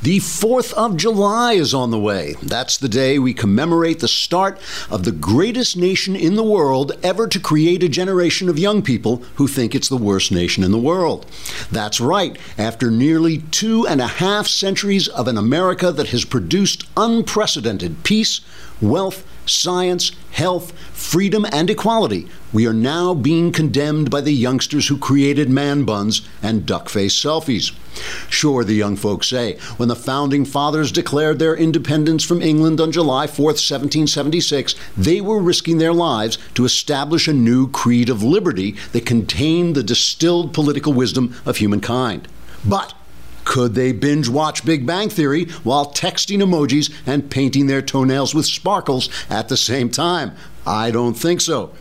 [0.00, 2.36] The 4th of July is on the way.
[2.40, 7.26] That's the day we commemorate the start of the greatest nation in the world ever
[7.26, 10.78] to create a generation of young people who think it's the worst nation in the
[10.78, 11.26] world.
[11.72, 12.38] That's right.
[12.56, 18.40] After nearly two and a half centuries of an America that has produced unprecedented peace,
[18.80, 24.96] wealth, science, health, freedom, and equality, we are now being condemned by the youngsters who
[24.96, 27.72] created man buns and duck face selfies.
[28.30, 32.92] Sure, the young folks say, when the founding fathers declared their independence from England on
[32.92, 38.76] July 4, 1776, they were risking their lives to establish a new creed of liberty
[38.92, 42.28] that contained the distilled political wisdom of humankind.
[42.64, 42.94] But
[43.44, 48.46] could they binge watch Big Bang Theory while texting emojis and painting their toenails with
[48.46, 50.32] sparkles at the same time?
[50.66, 51.72] I don't think so.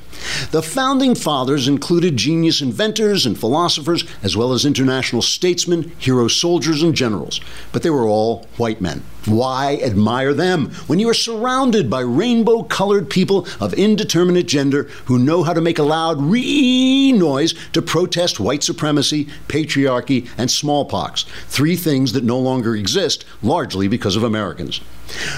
[0.52, 6.84] The founding fathers included genius inventors and philosophers, as well as international statesmen, hero soldiers,
[6.84, 7.42] and generals.
[7.72, 9.04] But they were all white men.
[9.26, 15.20] Why admire them when you are surrounded by rainbow colored people of indeterminate gender who
[15.20, 21.26] know how to make a loud ree noise to protest white supremacy, patriarchy, and smallpox?
[21.48, 24.80] Three things that no longer exist, largely because of Americans.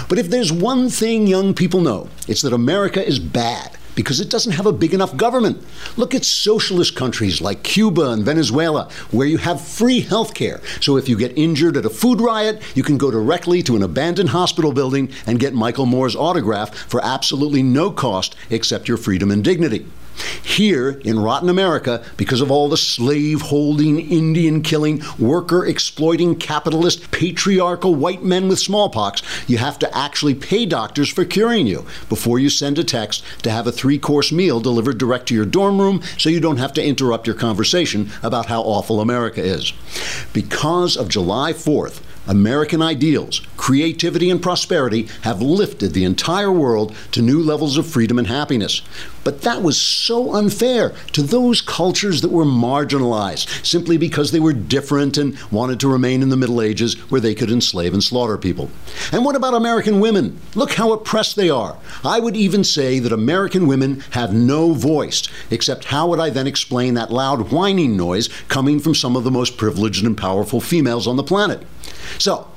[0.08, 4.30] But if there's one thing young people know, it's that America is bad because it
[4.30, 5.64] doesn't have a big enough government.
[5.98, 10.62] Look at socialist countries like Cuba and Venezuela, where you have free health care.
[10.82, 13.84] So if you get injured at a food riot, you can go directly to an
[13.84, 19.32] abandoned hospital building and get Michael Moore's autograph for absolutely no cost except your freedom
[19.32, 19.86] and dignity.
[20.44, 27.12] Here in rotten America, because of all the slave holding, Indian killing, worker exploiting, capitalist,
[27.12, 32.40] patriarchal white men with smallpox, you have to actually pay doctors for curing you before
[32.40, 35.80] you send a text to have a three course meal delivered direct to your dorm
[35.80, 39.74] room so you don't have to interrupt your conversation about how awful America is.
[40.34, 47.24] Because of July 4th, American ideals, creativity, and prosperity have lifted the entire world to
[47.24, 48.84] new levels of freedom and happiness.
[49.24, 54.54] But that was so unfair to those cultures that were marginalized simply because they were
[54.54, 58.38] different and wanted to remain in the Middle Ages where they could enslave and slaughter
[58.38, 58.70] people.
[59.12, 60.40] And what about American women?
[60.56, 61.78] Look how oppressed they are.
[62.04, 66.48] I would even say that American women have no voice, except how would I then
[66.48, 71.08] explain that loud whining noise coming from some of the most privileged and powerful females
[71.08, 71.66] on the planet?
[72.18, 72.48] So,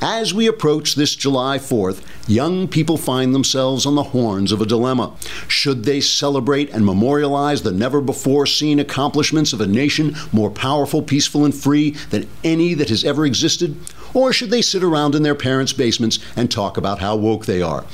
[0.00, 4.66] as we approach this July 4th, young people find themselves on the horns of a
[4.66, 5.14] dilemma.
[5.48, 11.02] Should they celebrate and memorialize the never before seen accomplishments of a nation more powerful,
[11.02, 13.76] peaceful, and free than any that has ever existed?
[14.12, 17.62] Or should they sit around in their parents' basements and talk about how woke they
[17.62, 17.84] are?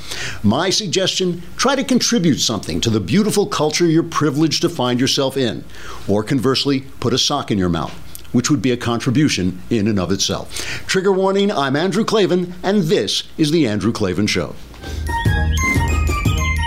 [0.41, 5.37] My suggestion try to contribute something to the beautiful culture you're privileged to find yourself
[5.37, 5.63] in.
[6.07, 8.02] Or conversely, put a sock in your mouth
[8.33, 10.83] which would be a contribution in and of itself.
[10.85, 14.55] Trigger warning I'm Andrew Klavan, and this is The Andrew Klavan Show.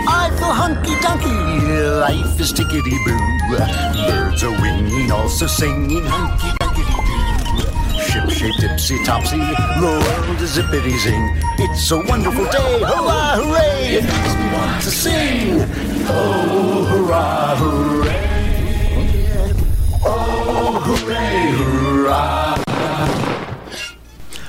[0.09, 3.19] I feel hunky dunky, life is tickety boo.
[4.06, 6.84] Birds are winging, also singing hunky dunky.
[8.06, 11.37] Ship shape tipsy topsy, the world is zippity zing.
[11.59, 13.97] It's a wonderful day, hooray!
[13.97, 15.60] It makes me want to sing.
[16.09, 17.96] Oh, hurrah!
[21.53, 22.46] Hurrah!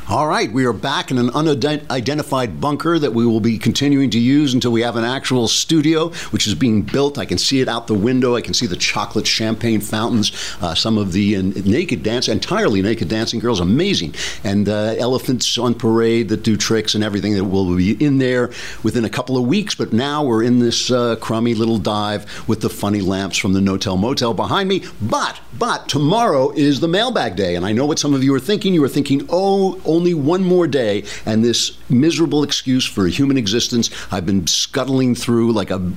[0.09, 4.19] All right, we are back in an unidentified bunker that we will be continuing to
[4.19, 7.17] use until we have an actual studio, which is being built.
[7.17, 8.33] I can see it out the window.
[8.33, 10.31] I can see the chocolate champagne fountains,
[10.61, 14.15] uh, some of the uh, naked dance, entirely naked dancing girls, amazing,
[14.45, 18.49] and uh, elephants on parade that do tricks and everything that will be in there
[18.83, 19.75] within a couple of weeks.
[19.75, 23.59] But now we're in this uh, crummy little dive with the funny lamps from the
[23.59, 24.85] Notel Motel behind me.
[25.01, 28.39] But but tomorrow is the mailbag day, and I know what some of you are
[28.39, 28.73] thinking.
[28.73, 33.37] You are thinking, oh only one more day, and this miserable excuse for a human
[33.37, 35.91] existence I've been scuttling through like a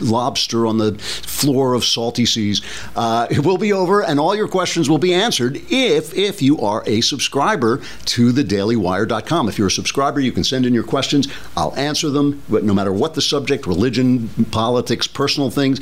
[0.00, 2.60] lobster on the floor of salty seas.
[2.94, 6.60] Uh, it will be over, and all your questions will be answered if if you
[6.60, 9.48] are a subscriber to thedailywire.com.
[9.48, 11.28] If you're a subscriber, you can send in your questions.
[11.56, 15.80] I'll answer them, but no matter what the subject, religion, politics, personal things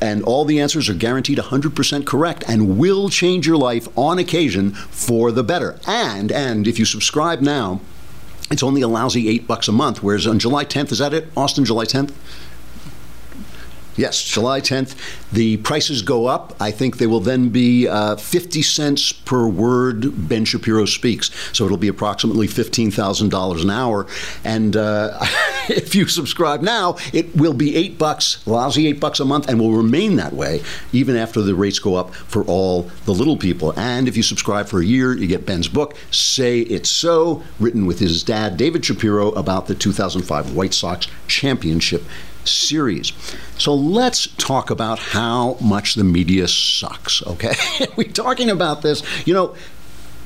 [0.00, 4.72] and all the answers are guaranteed 100% correct and will change your life on occasion
[4.72, 5.78] for the better.
[5.86, 7.80] And and if you subscribe now,
[8.50, 10.02] it's only a lousy eight bucks a month.
[10.02, 11.64] Whereas on July 10th, is that it, Austin?
[11.64, 12.12] July 10th.
[13.98, 14.94] Yes, July 10th.
[15.32, 16.54] The prices go up.
[16.60, 21.32] I think they will then be uh, 50 cents per word Ben Shapiro speaks.
[21.52, 24.06] So it'll be approximately $15,000 an hour.
[24.44, 25.18] And uh,
[25.68, 29.58] if you subscribe now, it will be eight bucks, lousy eight bucks a month, and
[29.58, 30.62] will remain that way
[30.92, 33.76] even after the rates go up for all the little people.
[33.76, 37.84] And if you subscribe for a year, you get Ben's book, Say It's So, written
[37.84, 42.04] with his dad, David Shapiro, about the 2005 White Sox championship
[42.48, 43.12] series.
[43.58, 47.54] So let's talk about how much the media sucks, okay?
[47.96, 49.02] We're talking about this.
[49.26, 49.56] You know,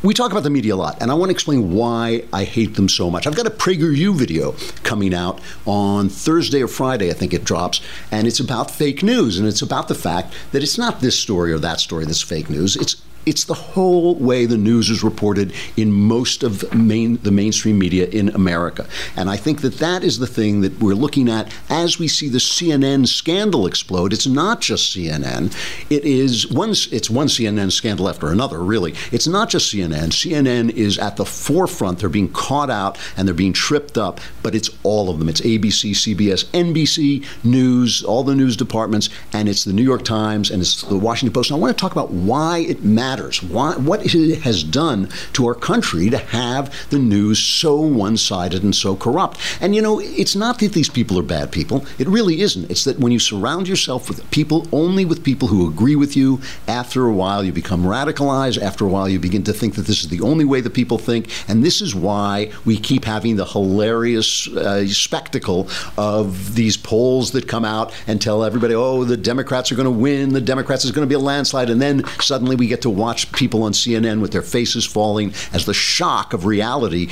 [0.02, 2.74] we talk about the media a lot, and I want to explain why I hate
[2.74, 3.26] them so much.
[3.26, 7.80] I've got a PragerU video coming out on Thursday or Friday, I think it drops,
[8.10, 11.52] and it's about fake news, and it's about the fact that it's not this story
[11.52, 12.74] or that story that's fake news.
[12.74, 12.96] It's
[13.26, 18.06] it's the whole way the news is reported in most of main, the mainstream media
[18.06, 18.86] in America.
[19.16, 22.28] And I think that that is the thing that we're looking at as we see
[22.28, 24.12] the CNN scandal explode.
[24.12, 25.54] It's not just CNN.
[25.90, 28.94] It is one, it's one CNN scandal after another, really.
[29.12, 30.08] It's not just CNN.
[30.08, 32.00] CNN is at the forefront.
[32.00, 35.28] They're being caught out and they're being tripped up, but it's all of them.
[35.28, 40.50] It's ABC, CBS, NBC, News, all the news departments, and it's the New York Times
[40.50, 41.50] and it's the Washington Post.
[41.50, 43.42] And I want to talk about why it matters matters.
[43.42, 48.62] Why, what it has done to our country to have the news so one sided
[48.62, 49.38] and so corrupt.
[49.60, 51.84] And you know, it's not that these people are bad people.
[51.98, 52.70] It really isn't.
[52.70, 56.40] It's that when you surround yourself with people, only with people who agree with you,
[56.66, 58.60] after a while you become radicalized.
[58.62, 60.96] After a while you begin to think that this is the only way that people
[60.96, 61.28] think.
[61.48, 65.68] And this is why we keep having the hilarious uh, spectacle
[65.98, 69.90] of these polls that come out and tell everybody, oh, the Democrats are going to
[69.90, 71.68] win, the Democrats is going to be a landslide.
[71.68, 75.66] And then suddenly we get to watch people on CNN with their faces falling as
[75.66, 77.08] the shock of reality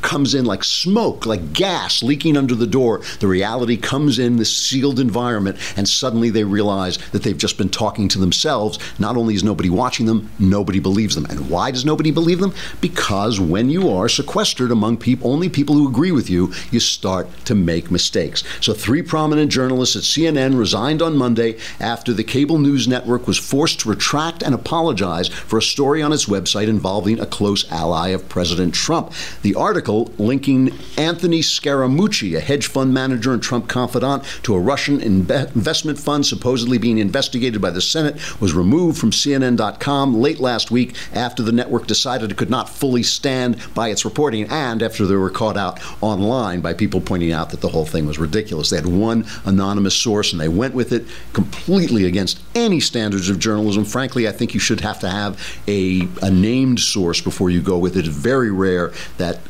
[0.00, 3.02] comes in like smoke, like gas leaking under the door.
[3.20, 7.68] The reality comes in this sealed environment, and suddenly they realize that they've just been
[7.68, 8.78] talking to themselves.
[8.98, 11.26] Not only is nobody watching them, nobody believes them.
[11.26, 12.54] And why does nobody believe them?
[12.80, 17.28] Because when you are sequestered among people, only people who agree with you, you start
[17.44, 18.44] to make mistakes.
[18.62, 23.36] So, three prominent journalists at CNN resigned on Monday after the cable news network was
[23.36, 28.08] forced to retract and apologize for a story on its website involving a close ally
[28.08, 29.12] of President Trump.
[29.42, 35.00] The article linking Anthony Scaramucci, a hedge fund manager and Trump confidant, to a Russian
[35.00, 40.94] investment fund supposedly being investigated by the Senate was removed from CNN.com late last week
[41.12, 45.16] after the network decided it could not fully stand by its reporting and after they
[45.16, 48.70] were caught out online by people pointing out that the whole thing was ridiculous.
[48.70, 53.38] They had one anonymous source and they went with it completely against any standards of
[53.38, 53.84] journalism.
[53.84, 57.60] Frankly, I think you should have to have have a, a named source before you
[57.60, 58.06] go with it.
[58.06, 59.40] It's very rare that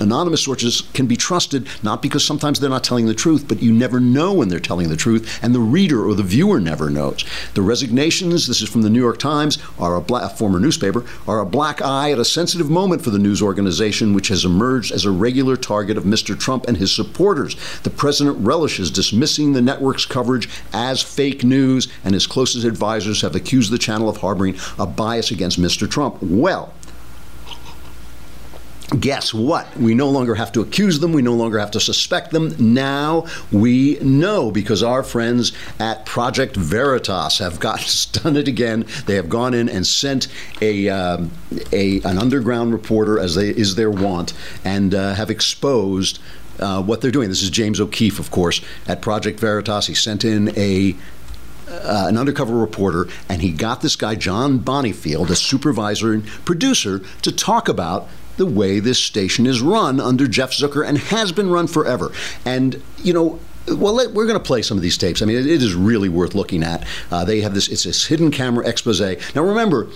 [0.00, 3.72] anonymous sources can be trusted not because sometimes they're not telling the truth, but you
[3.72, 7.24] never know when they're telling the truth, and the reader or the viewer never knows.
[7.54, 11.04] The resignations, this is from the New York Times, are a, black, a former newspaper,
[11.26, 14.92] are a black eye at a sensitive moment for the news organization, which has emerged
[14.92, 16.38] as a regular target of Mr.
[16.38, 17.56] Trump and his supporters.
[17.82, 23.34] The president relishes dismissing the network's coverage as fake news, and his closest advisors have
[23.34, 25.90] accused the channel of harboring a bias against Mr.
[25.90, 26.18] Trump.
[26.22, 26.72] Well,
[28.88, 29.76] guess what?
[29.76, 31.12] We no longer have to accuse them.
[31.12, 32.54] We no longer have to suspect them.
[32.58, 38.86] Now we know because our friends at Project Veritas have got done it again.
[39.06, 40.28] They have gone in and sent
[40.60, 41.30] a, um,
[41.72, 44.32] a an underground reporter, as they, is their wont,
[44.64, 46.18] and uh, have exposed.
[46.60, 47.28] Uh, what they're doing.
[47.28, 49.86] This is James O'Keefe, of course, at Project Veritas.
[49.86, 50.96] He sent in a
[51.70, 57.00] uh, an undercover reporter, and he got this guy, John Bonifield, a supervisor and producer,
[57.22, 58.08] to talk about
[58.38, 62.10] the way this station is run under Jeff Zucker and has been run forever.
[62.44, 65.20] And, you know, well, let, we're going to play some of these tapes.
[65.20, 66.86] I mean, it, it is really worth looking at.
[67.10, 69.00] Uh, they have this, it's this hidden camera expose.
[69.34, 69.88] Now, remember,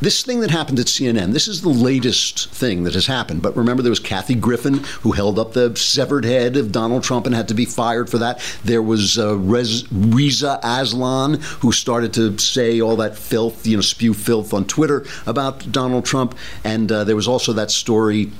[0.00, 3.42] this thing that happened at CNN, this is the latest thing that has happened.
[3.42, 7.26] But remember, there was Kathy Griffin who held up the severed head of Donald Trump
[7.26, 8.40] and had to be fired for that.
[8.64, 13.82] There was uh, Rez, Reza Aslan who started to say all that filth, you know,
[13.82, 16.36] spew filth on Twitter about Donald Trump.
[16.64, 18.30] And uh, there was also that story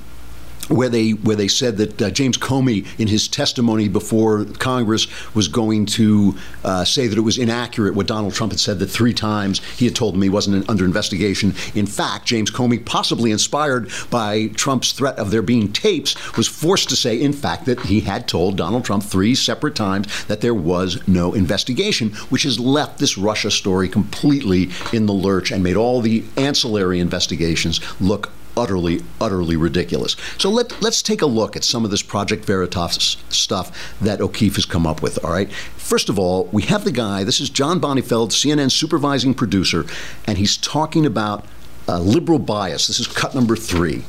[0.69, 5.47] where they where they said that uh, James Comey, in his testimony before Congress, was
[5.47, 9.13] going to uh, say that it was inaccurate what Donald Trump had said that three
[9.13, 11.53] times he had told him he wasn't under investigation.
[11.73, 16.89] In fact, James Comey, possibly inspired by Trump's threat of there being tapes, was forced
[16.89, 20.53] to say, in fact, that he had told Donald Trump three separate times that there
[20.53, 25.75] was no investigation, which has left this Russia story completely in the lurch and made
[25.75, 30.15] all the ancillary investigations look utterly, utterly ridiculous.
[30.37, 34.55] So let, let's take a look at some of this Project Veritas stuff that O'Keefe
[34.55, 35.51] has come up with, all right?
[35.51, 39.85] First of all, we have the guy, this is John Bonifield, CNN supervising producer,
[40.25, 41.45] and he's talking about
[41.87, 42.87] uh, liberal bias.
[42.87, 44.03] This is cut number three.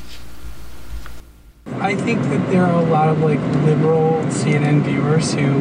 [1.79, 5.59] I think that there are a lot of like liberal CNN viewers who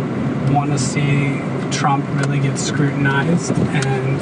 [0.54, 1.42] want to see
[1.76, 4.22] Trump really get scrutinized and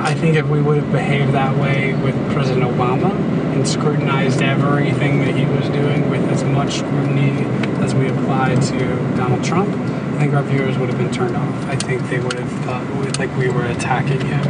[0.00, 3.10] I think if we would have behaved that way with President Obama
[3.52, 7.44] and scrutinized everything that he was doing with as much scrutiny
[7.82, 8.78] as we applied to
[9.16, 9.68] Donald Trump,
[10.14, 11.66] I think our viewers would have been turned off.
[11.66, 14.44] I think they would have thought like we were attacking him.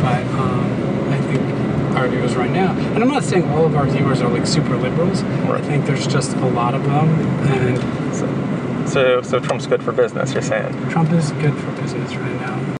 [0.00, 3.86] But um, I think our viewers right now, and I'm not saying all of our
[3.86, 5.22] viewers are like super liberals.
[5.22, 5.60] Right.
[5.60, 7.08] I think there's just a lot of them,
[7.48, 10.32] and so, so, so Trump's good for business.
[10.32, 12.77] You're saying Trump is good for business right now.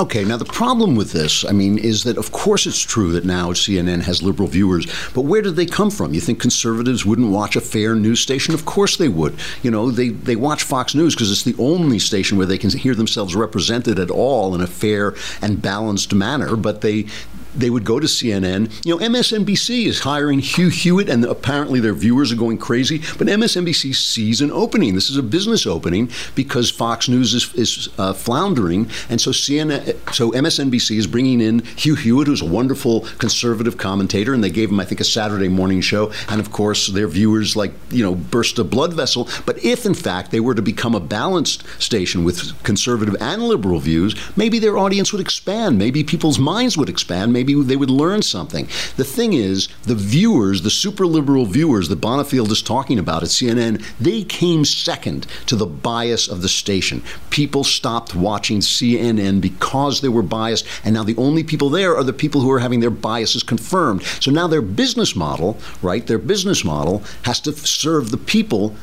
[0.00, 3.24] Okay, now the problem with this, I mean, is that of course it's true that
[3.24, 6.14] now CNN has liberal viewers, but where did they come from?
[6.14, 8.54] You think conservatives wouldn't watch a fair news station?
[8.54, 9.36] Of course they would.
[9.60, 12.70] You know, they, they watch Fox News because it's the only station where they can
[12.70, 17.06] hear themselves represented at all in a fair and balanced manner, but they
[17.54, 18.84] they would go to CNN.
[18.84, 22.98] You know, MSNBC is hiring Hugh Hewitt, and apparently their viewers are going crazy.
[23.18, 24.94] But MSNBC sees an opening.
[24.94, 30.14] This is a business opening because Fox News is, is uh, floundering, and so CNN,
[30.14, 34.70] so MSNBC is bringing in Hugh Hewitt, who's a wonderful conservative commentator, and they gave
[34.70, 36.12] him, I think, a Saturday morning show.
[36.28, 39.28] And of course, their viewers like you know burst a blood vessel.
[39.46, 43.80] But if in fact they were to become a balanced station with conservative and liberal
[43.80, 45.78] views, maybe their audience would expand.
[45.78, 47.32] Maybe people's minds would expand.
[47.32, 48.66] Maybe maybe they would learn something.
[48.96, 53.28] The thing is, the viewers, the super liberal viewers that Bonifield is talking about at
[53.28, 57.00] CNN, they came second to the bias of the station.
[57.30, 62.02] People stopped watching CNN because they were biased, and now the only people there are
[62.02, 64.02] the people who are having their biases confirmed.
[64.20, 68.74] So now their business model, right, their business model has to serve the people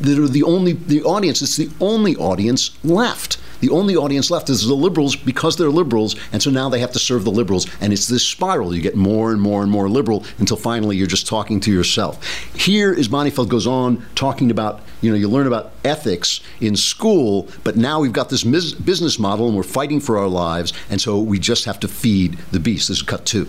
[0.00, 1.42] that are the only the audience.
[1.42, 3.38] It's the only audience left.
[3.60, 6.92] The only audience left is the liberals because they're liberals, and so now they have
[6.92, 7.66] to serve the liberals.
[7.80, 8.74] And it's this spiral.
[8.74, 12.26] You get more and more and more liberal until finally you're just talking to yourself.
[12.54, 17.48] Here is Bonifield goes on talking about, you know, you learn about ethics in school,
[17.62, 21.00] but now we've got this mis- business model and we're fighting for our lives, and
[21.00, 22.88] so we just have to feed the beast.
[22.88, 23.46] This is cut two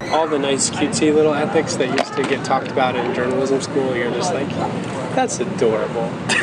[0.00, 3.94] all the nice cutesy little ethics that used to get talked about in journalism school
[3.94, 4.48] you're just like
[5.18, 6.08] that's adorable.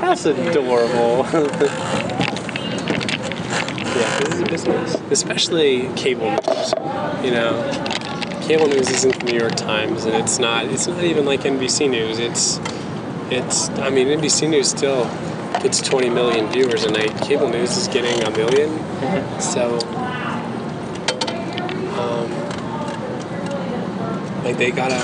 [0.00, 1.18] That's adorable.
[3.98, 4.94] yeah, this is business.
[5.10, 6.72] Especially cable news.
[7.22, 10.64] You know, cable news isn't the New York Times, and it's not.
[10.64, 12.18] It's not even like NBC News.
[12.18, 12.58] It's,
[13.30, 13.68] it's.
[13.80, 15.04] I mean, NBC News still
[15.60, 17.14] gets 20 million viewers a night.
[17.20, 19.40] Cable news is getting a 1000000 mm-hmm.
[19.40, 19.78] So,
[22.00, 22.37] um,
[24.44, 24.98] like they gotta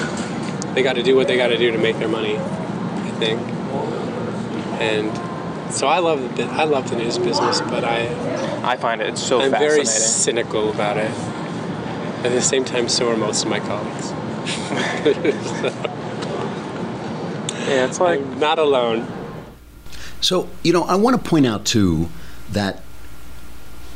[0.75, 2.37] they got to do what they got to do to make their money.
[2.37, 3.41] I think,
[4.81, 8.09] and so I love the I love the news business, but I
[8.65, 11.11] I find it so I'm very cynical about it.
[12.25, 14.09] At the same time, so are most of my colleagues.
[14.09, 14.15] so,
[17.69, 19.07] yeah, it's like I'm not alone.
[20.21, 22.09] So you know, I want to point out too
[22.51, 22.83] that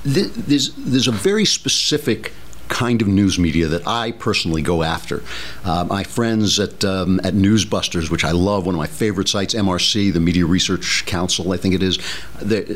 [0.05, 2.33] there's there's a very specific
[2.69, 5.23] kind of news media that I personally go after.
[5.65, 9.55] Uh, my friends at um, at Newsbusters, which I love, one of my favorite sites,
[9.55, 11.99] MRC, the Media Research Council, I think it is.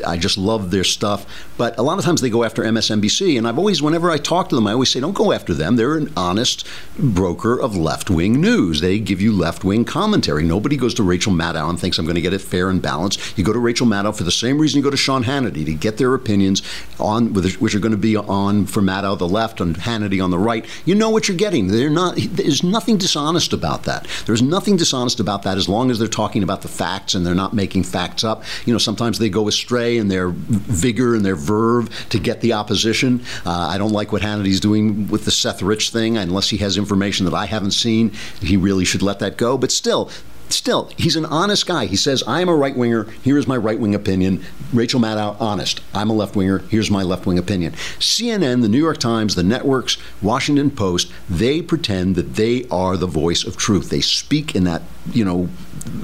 [0.05, 1.25] I just love their stuff.
[1.57, 4.49] But a lot of times they go after MSNBC, and I've always, whenever I talk
[4.49, 5.75] to them, I always say, don't go after them.
[5.75, 8.81] They're an honest broker of left wing news.
[8.81, 10.43] They give you left wing commentary.
[10.43, 13.37] Nobody goes to Rachel Maddow and thinks I'm going to get it fair and balanced.
[13.37, 15.73] You go to Rachel Maddow for the same reason you go to Sean Hannity to
[15.73, 16.61] get their opinions
[16.99, 20.39] on which are going to be on for Maddow the left and Hannity on the
[20.39, 21.67] right, you know what you're getting.
[21.93, 24.07] Not, there's nothing dishonest about that.
[24.25, 27.35] There's nothing dishonest about that as long as they're talking about the facts and they're
[27.35, 28.43] not making facts up.
[28.65, 32.53] You know, sometimes they go astray in their vigor and their verve to get the
[32.53, 33.21] opposition.
[33.45, 36.77] Uh, I don't like what Hannity's doing with the Seth Rich thing, unless he has
[36.77, 38.11] information that I haven't seen.
[38.41, 39.57] He really should let that go.
[39.57, 40.09] But still,
[40.53, 41.85] still, he's an honest guy.
[41.85, 43.03] He says, I'm a right winger.
[43.23, 44.43] Here is my right wing opinion.
[44.71, 45.81] Rachel Maddow, honest.
[45.93, 46.59] I'm a left winger.
[46.59, 47.73] Here's my left wing opinion.
[47.99, 53.07] CNN, the New York Times, the networks, Washington Post, they pretend that they are the
[53.07, 53.89] voice of truth.
[53.89, 54.81] They speak in that,
[55.11, 55.49] you know,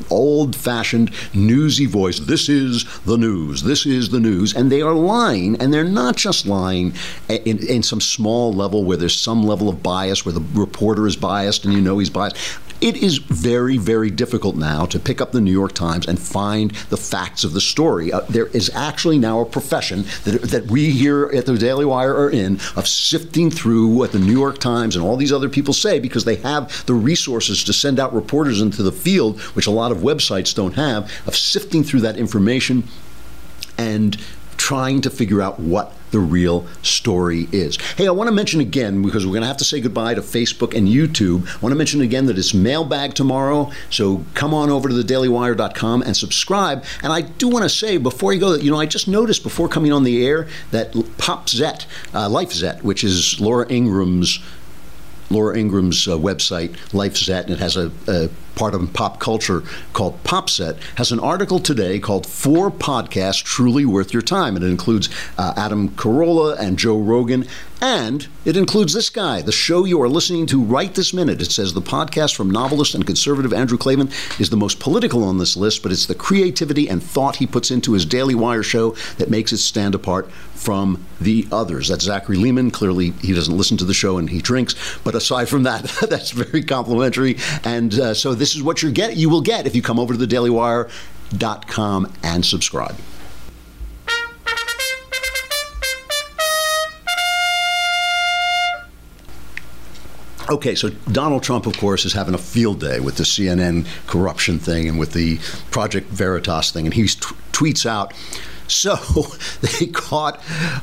[0.10, 2.20] old fashioned newsy voice.
[2.20, 3.64] This is the news.
[3.64, 4.56] This is the news.
[4.56, 5.56] And they are lying.
[5.62, 6.94] And they're not just lying
[7.30, 11.16] in, in some small level where there's some level of bias, where the reporter is
[11.16, 15.34] biased and you know he's biased It is very, very difficult now to pick up
[15.34, 18.14] the New York Times and find the facts of the story.
[18.14, 22.16] Uh, there is actually now a profession that, that we here at the Daily Wire
[22.16, 25.74] are in of sifting through what the New York Times and all these other people
[25.74, 29.72] say because they have the resources to send out reporters into the field, which a
[29.72, 32.84] lot of websites don't have, of sifting through that information
[33.78, 34.18] and
[34.70, 37.76] trying to figure out what the real story is.
[37.98, 40.22] Hey, I want to mention again, because we're going to have to say goodbye to
[40.22, 41.48] Facebook and YouTube.
[41.56, 46.04] I want to mention again that it's mailbag tomorrow, so come on over to thedailywire.com
[46.04, 46.86] and subscribe.
[47.02, 49.42] And I do want to say before you go, that, you know, I just noticed
[49.42, 54.40] before coming on the air that PopZette, uh, LifeZette, which is Laura Ingraham's.
[55.32, 59.64] Laura Ingraham's uh, website, LifeZette, and it has a, a, part of pop culture
[59.94, 64.58] called PopZette, has an article today called Four Podcasts Truly Worth Your Time.
[64.58, 67.48] And it includes uh, Adam Carolla and Joe Rogan.
[67.82, 71.42] And it includes this guy, the show you are listening to right this minute.
[71.42, 75.38] It says the podcast from novelist and conservative Andrew Klavan is the most political on
[75.38, 78.92] this list, but it's the creativity and thought he puts into his Daily Wire show
[79.18, 81.88] that makes it stand apart from the others.
[81.88, 82.72] That's Zachary Leman.
[82.72, 84.76] Clearly, he doesn't listen to the show and he drinks.
[85.04, 87.38] But aside from that, that's very complimentary.
[87.64, 89.16] And uh, so this is what you get.
[89.16, 92.98] You will get if you come over to the thedailywire.com and subscribe.
[100.52, 104.58] Okay, so Donald Trump, of course, is having a field day with the CNN corruption
[104.58, 105.38] thing and with the
[105.70, 107.20] Project Veritas thing, and he t-
[107.52, 108.14] tweets out.
[108.68, 108.96] So
[109.62, 110.40] they caught,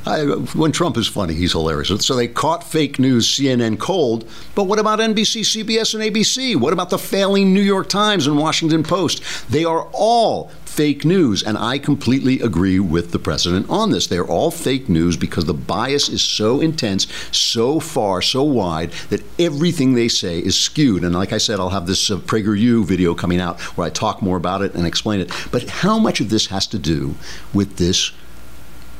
[0.07, 0.23] I,
[0.55, 1.89] when Trump is funny, he's hilarious.
[2.07, 6.55] So they caught fake news CNN cold, but what about NBC, CBS, and ABC?
[6.55, 9.23] What about the failing New York Times and Washington Post?
[9.51, 11.43] They are all fake news.
[11.43, 14.07] And I completely agree with the president on this.
[14.07, 19.25] They're all fake news because the bias is so intense, so far, so wide that
[19.41, 21.03] everything they say is skewed.
[21.03, 24.21] And like I said, I'll have this uh, PragerU video coming out where I talk
[24.21, 25.33] more about it and explain it.
[25.51, 27.15] But how much of this has to do
[27.55, 28.13] with this?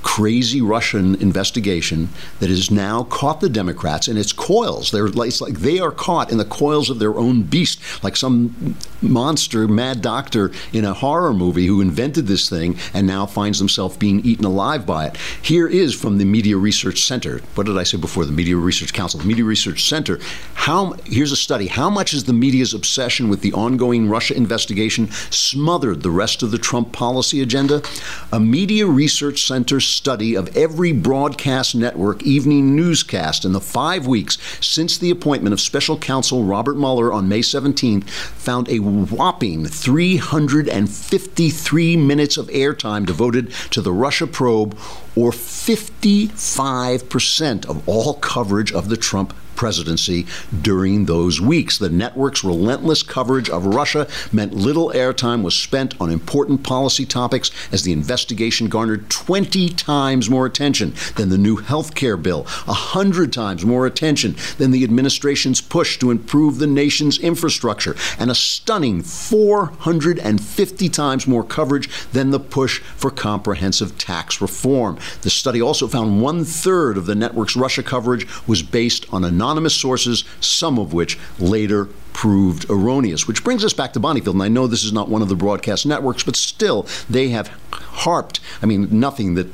[0.07, 2.09] Crazy Russian investigation
[2.39, 4.93] that has now caught the Democrats in its coils.
[4.93, 8.17] They're like, it's like they are caught in the coils of their own beast, like
[8.17, 13.59] some monster, mad doctor in a horror movie who invented this thing and now finds
[13.59, 15.17] himself being eaten alive by it.
[15.43, 17.41] Here is from the Media Research Center.
[17.57, 18.25] What did I say before?
[18.25, 20.21] The Media Research Council, the Media Research Center.
[20.55, 21.67] How here's a study.
[21.67, 26.53] How much has the media's obsession with the ongoing Russia investigation smothered the rest of
[26.53, 27.83] the Trump policy agenda?
[28.31, 34.39] A Media Research Center study of every broadcast network evening newscast in the five weeks
[34.61, 41.97] since the appointment of special counsel Robert Mueller on May 17th found a whopping 353
[41.97, 44.77] minutes of airtime devoted to the Russia probe,
[45.17, 50.27] or 55% of all coverage of the Trump presidency
[50.63, 51.79] during those weeks.
[51.79, 57.51] The network's relentless coverage of Russia meant little airtime was spent on important policy topics
[57.73, 63.33] as the investigation garnered 20 times more attention than the new health care bill, 100
[63.33, 69.03] times more attention than the administration's push to improve the nation's infrastructure, and a stunning
[69.03, 74.99] 450 times more coverage than the push for comprehensive tax reform.
[75.23, 79.75] The study also found one third of the network's Russia coverage was based on anonymous
[79.75, 83.29] sources, some of which later proved erroneous.
[83.29, 84.33] Which brings us back to Bonifield.
[84.33, 87.49] And I know this is not one of the broadcast networks, but still, they have
[87.71, 88.41] harped.
[88.61, 89.47] I mean, nothing that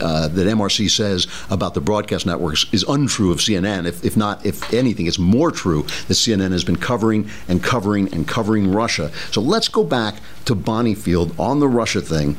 [0.00, 3.84] uh, that MRC says about the broadcast networks is untrue of CNN.
[3.84, 8.10] If, if not, if anything, it's more true that CNN has been covering and covering
[8.14, 9.12] and covering Russia.
[9.30, 12.38] So let's go back to Bonifield on the Russia thing.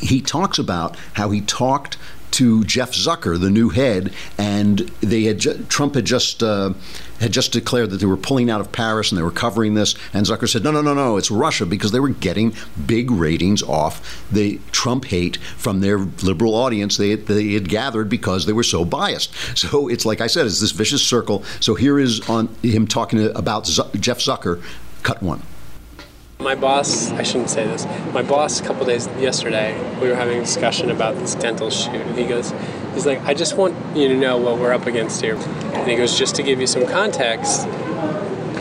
[0.00, 1.98] He talks about how he talked
[2.32, 6.74] to Jeff Zucker, the new head, and they had ju- Trump had just uh,
[7.20, 9.94] had just declared that they were pulling out of Paris and they were covering this,
[10.12, 12.54] and Zucker said, "No, no, no, no, it's Russia," because they were getting
[12.86, 18.08] big ratings off the Trump hate from their liberal audience they had, they had gathered
[18.08, 19.32] because they were so biased.
[19.56, 21.42] So it's like I said, it's this vicious circle.
[21.60, 24.62] So here is on him talking about Z- Jeff Zucker,
[25.02, 25.42] cut one.
[26.38, 27.86] My boss, I shouldn't say this.
[28.12, 31.94] My boss, a couple days yesterday, we were having a discussion about this dental shoot.
[31.94, 32.52] And he goes,
[32.92, 35.36] he's like, I just want you to know what we're up against here.
[35.36, 37.66] And he goes, just to give you some context,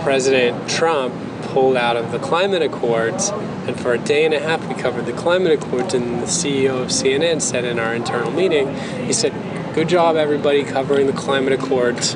[0.01, 4.65] President Trump pulled out of the climate accords, and for a day and a half
[4.67, 5.93] we covered the climate accords.
[5.93, 8.73] And the CEO of CNN said in our internal meeting,
[9.05, 9.33] he said,
[9.73, 12.15] "Good job, everybody, covering the climate accords."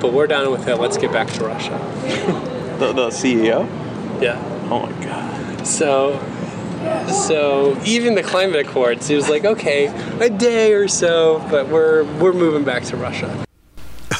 [0.00, 0.76] But we're done with it.
[0.76, 2.48] Let's get back to Russia.
[2.72, 3.81] The, the CEO?
[4.22, 4.38] Yeah.
[4.70, 5.66] Oh my god.
[5.66, 6.18] So,
[7.26, 9.86] so even the climate accords, he was like, okay,
[10.20, 13.44] a day or so, but we're we're moving back to Russia.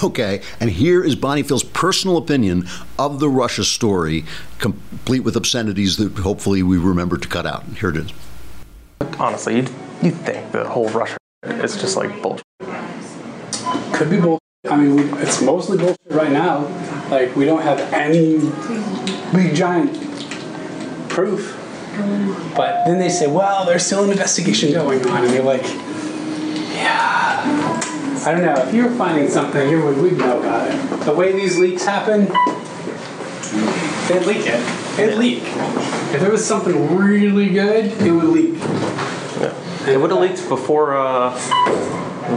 [0.02, 2.66] Okay, and here is Bonifield's personal opinion
[2.98, 4.24] of the Russia story,
[4.58, 7.62] complete with obscenities that hopefully we remember to cut out.
[7.78, 8.12] Here it is.
[9.20, 9.70] Honestly, you'd,
[10.02, 12.42] you'd think the whole Russia is just like bullshit.
[13.92, 14.40] Could be bullshit.
[14.68, 16.66] I mean, we, it's mostly bullshit right now.
[17.08, 18.38] Like, we don't have any
[19.32, 19.92] big giant
[21.08, 21.58] proof.
[22.56, 25.24] But then they say, well, there's still an investigation going on.
[25.24, 25.62] And you're like,
[26.74, 27.80] yeah.
[28.24, 28.54] I don't know.
[28.54, 31.04] If you were finding something, you would, we'd know about it.
[31.04, 32.26] The way these leaks happen,
[34.08, 34.98] they'd leak it.
[34.98, 35.42] It'd leak.
[35.42, 38.54] If there was something really good, it would leak.
[38.60, 39.54] Yeah.
[39.88, 41.32] It would have leaked before uh,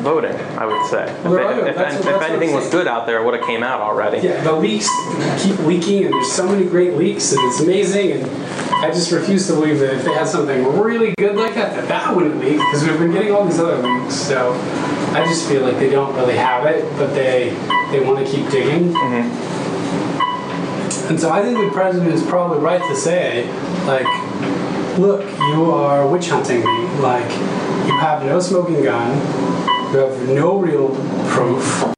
[0.01, 1.03] voting, I would say.
[1.09, 3.33] If, Right, if, if, that's- if that's I'm anything was good out there, it would
[3.35, 4.19] have came out already.
[4.25, 4.87] Yeah, the leaks
[5.43, 8.11] keep leaking, and there's so many great leaks, and it's amazing.
[8.13, 8.25] And
[8.85, 11.87] I just refuse to believe that if they had something really good like that, that
[11.87, 14.13] that wouldn't leak, because we've been getting all these other leaks.
[14.15, 14.53] So
[15.13, 17.49] I just feel like they don't really have it, but they
[17.91, 18.93] they want to keep digging.
[18.93, 19.55] Mm-hmm.
[21.09, 23.45] And so I think the president is probably right to say,
[23.85, 24.07] like,
[24.97, 26.87] look, you are witch hunting me.
[26.99, 27.29] Like,
[27.85, 29.11] you have no smoking gun,
[29.95, 30.89] have no real
[31.29, 31.95] proof.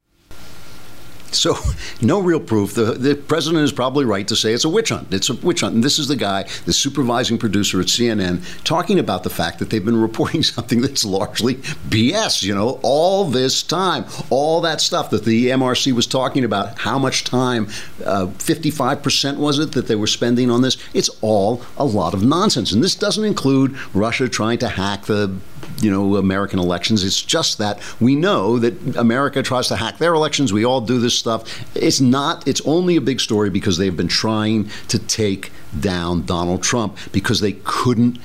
[1.30, 1.56] So,
[2.00, 2.74] no real proof.
[2.74, 5.12] The, the president is probably right to say it's a witch hunt.
[5.12, 5.74] It's a witch hunt.
[5.74, 9.70] And this is the guy, the supervising producer at CNN, talking about the fact that
[9.70, 14.06] they've been reporting something that's largely BS, you know, all this time.
[14.30, 17.66] All that stuff that the MRC was talking about, how much time,
[18.04, 20.76] uh, 55% was it, that they were spending on this?
[20.94, 22.72] It's all a lot of nonsense.
[22.72, 25.36] And this doesn't include Russia trying to hack the
[25.80, 27.04] you know, American elections.
[27.04, 30.52] It's just that we know that America tries to hack their elections.
[30.52, 31.64] We all do this stuff.
[31.74, 36.62] It's not, it's only a big story because they've been trying to take down Donald
[36.62, 38.18] Trump because they couldn't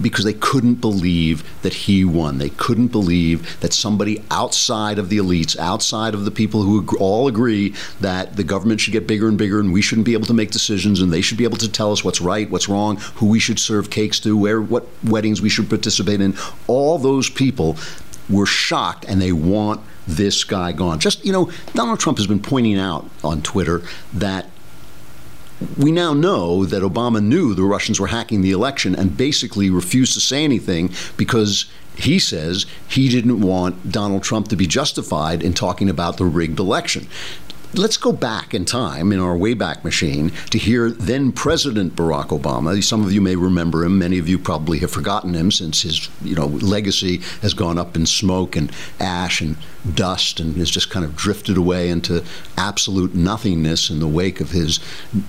[0.00, 2.38] because they couldn't believe that he won.
[2.38, 7.28] They couldn't believe that somebody outside of the elites, outside of the people who all
[7.28, 10.34] agree that the government should get bigger and bigger and we shouldn't be able to
[10.34, 13.26] make decisions and they should be able to tell us what's right, what's wrong, who
[13.26, 16.34] we should serve cakes to, where what weddings we should participate in.
[16.66, 17.76] All those people
[18.28, 20.98] were shocked and they want this guy gone.
[20.98, 23.82] Just, you know, Donald Trump has been pointing out on Twitter
[24.14, 24.48] that
[25.76, 30.14] we now know that Obama knew the Russians were hacking the election and basically refused
[30.14, 35.52] to say anything because he says he didn't want Donald Trump to be justified in
[35.52, 37.06] talking about the rigged election.
[37.74, 42.84] Let's go back in time in our Wayback Machine to hear then President Barack Obama.
[42.84, 43.98] Some of you may remember him.
[43.98, 47.96] Many of you probably have forgotten him since his, you know, legacy has gone up
[47.96, 49.56] in smoke and ash and
[49.94, 52.22] dust and has just kind of drifted away into
[52.58, 54.78] absolute nothingness in the wake of his,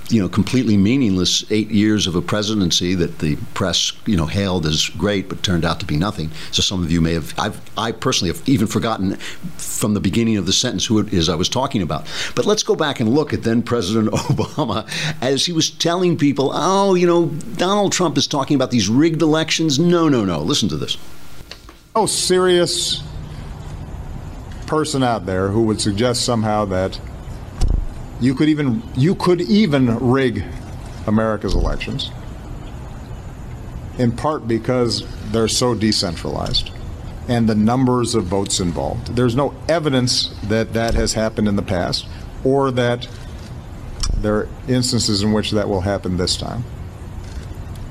[0.10, 4.65] you know, completely meaningless eight years of a presidency that the press, you know, hailed
[4.65, 6.29] as great but turned out to be nothing.
[6.51, 9.15] So some of you may have, I've, I personally have even forgotten
[9.56, 12.06] from the beginning of the sentence who it is I was talking about.
[12.36, 14.89] But let's go back and look at then President Obama
[15.22, 19.22] as he was telling people, oh, you know, Donald Trump is talking about these rigged
[19.22, 19.80] elections.
[19.80, 20.39] No, no, no.
[20.39, 20.98] Listen to this.
[21.96, 23.04] no serious
[24.65, 27.00] person out there who would suggest somehow that
[28.19, 30.43] you could even you could even rig
[31.06, 32.10] America's elections
[34.00, 36.72] in part because they're so decentralized
[37.28, 39.15] and the numbers of votes involved.
[39.15, 42.08] There's no evidence that that has happened in the past
[42.43, 43.08] or that
[44.17, 46.63] there are instances in which that will happen this time.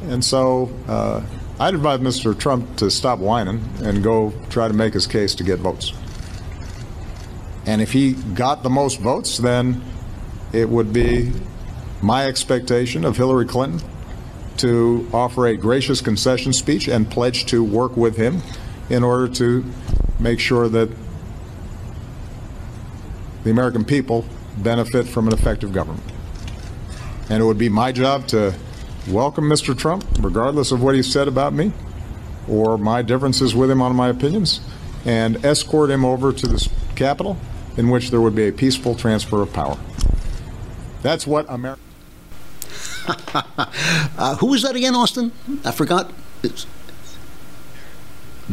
[0.05, 1.23] And so uh,
[1.61, 2.39] I'd advise Mr.
[2.39, 5.93] Trump to stop whining and go try to make his case to get votes.
[7.67, 9.83] And if he got the most votes, then
[10.53, 11.33] it would be
[12.03, 13.81] my expectation of Hillary Clinton
[14.57, 18.43] to offer a gracious concession speech and pledge to work with him
[18.91, 19.65] in order to
[20.19, 20.91] make sure that
[23.45, 24.25] the American people
[24.59, 26.05] benefit from an effective government.
[27.29, 28.55] And it would be my job to
[29.09, 29.77] welcome Mr.
[29.77, 31.73] Trump, regardless of what he said about me
[32.49, 34.61] or my differences with him on my opinions,
[35.05, 37.37] and escort him over to the Capitol
[37.77, 39.79] in which there would be a peaceful transfer of power.
[41.03, 41.81] That's what America.
[44.19, 45.33] Uh, who was that again, Austin?
[45.65, 46.13] I forgot.
[46.45, 46.67] It's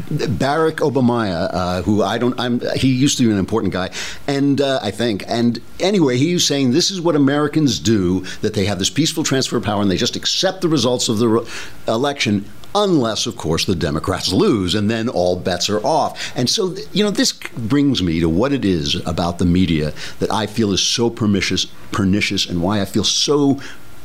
[0.02, 3.90] Barack Obama, uh, who I don't, I'm, he used to be an important guy,
[4.28, 8.54] and uh, I think, and anyway, he was saying this is what Americans do: that
[8.54, 11.28] they have this peaceful transfer of power and they just accept the results of the
[11.28, 11.48] re-
[11.88, 12.46] election.
[12.76, 16.32] Unless, of course, the Democrats lose, and then all bets are off.
[16.38, 20.32] And so, you know, this brings me to what it is about the media that
[20.32, 23.60] I feel is so pernicious, pernicious, and why I feel so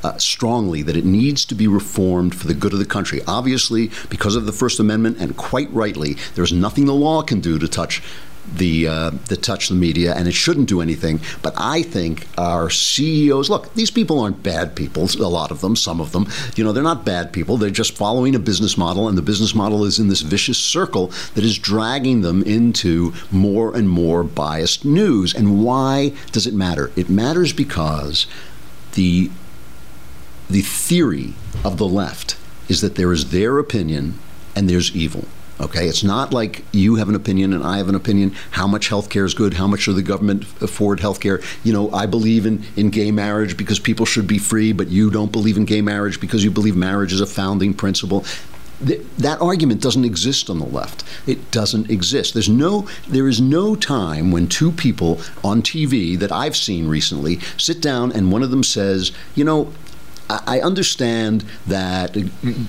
[0.05, 3.23] uh, strongly that it needs to be reformed for the good of the country.
[3.27, 7.59] Obviously, because of the First Amendment, and quite rightly, there's nothing the law can do
[7.59, 8.03] to touch
[8.57, 11.21] the uh, that touch the media, and it shouldn't do anything.
[11.40, 15.09] But I think our CEOs look; these people aren't bad people.
[15.19, 17.57] A lot of them, some of them, you know, they're not bad people.
[17.57, 21.07] They're just following a business model, and the business model is in this vicious circle
[21.35, 25.35] that is dragging them into more and more biased news.
[25.35, 26.93] And why does it matter?
[26.97, 28.27] It matters because
[28.93, 29.31] the
[30.55, 32.37] the theory of the left
[32.69, 34.17] is that there is their opinion
[34.55, 35.25] and there's evil.
[35.61, 38.37] Okay, it's not like you have an opinion and I have an opinion.
[38.53, 39.55] How much health care is good?
[39.55, 41.40] How much should the government afford health care?
[41.64, 45.11] You know, I believe in, in gay marriage because people should be free, but you
[45.11, 48.25] don't believe in gay marriage because you believe marriage is a founding principle.
[48.85, 51.03] Th- that argument doesn't exist on the left.
[51.27, 52.33] It doesn't exist.
[52.33, 57.40] There's no, there is no time when two people on TV that I've seen recently
[57.59, 59.73] sit down and one of them says, you know,
[60.31, 62.17] I understand that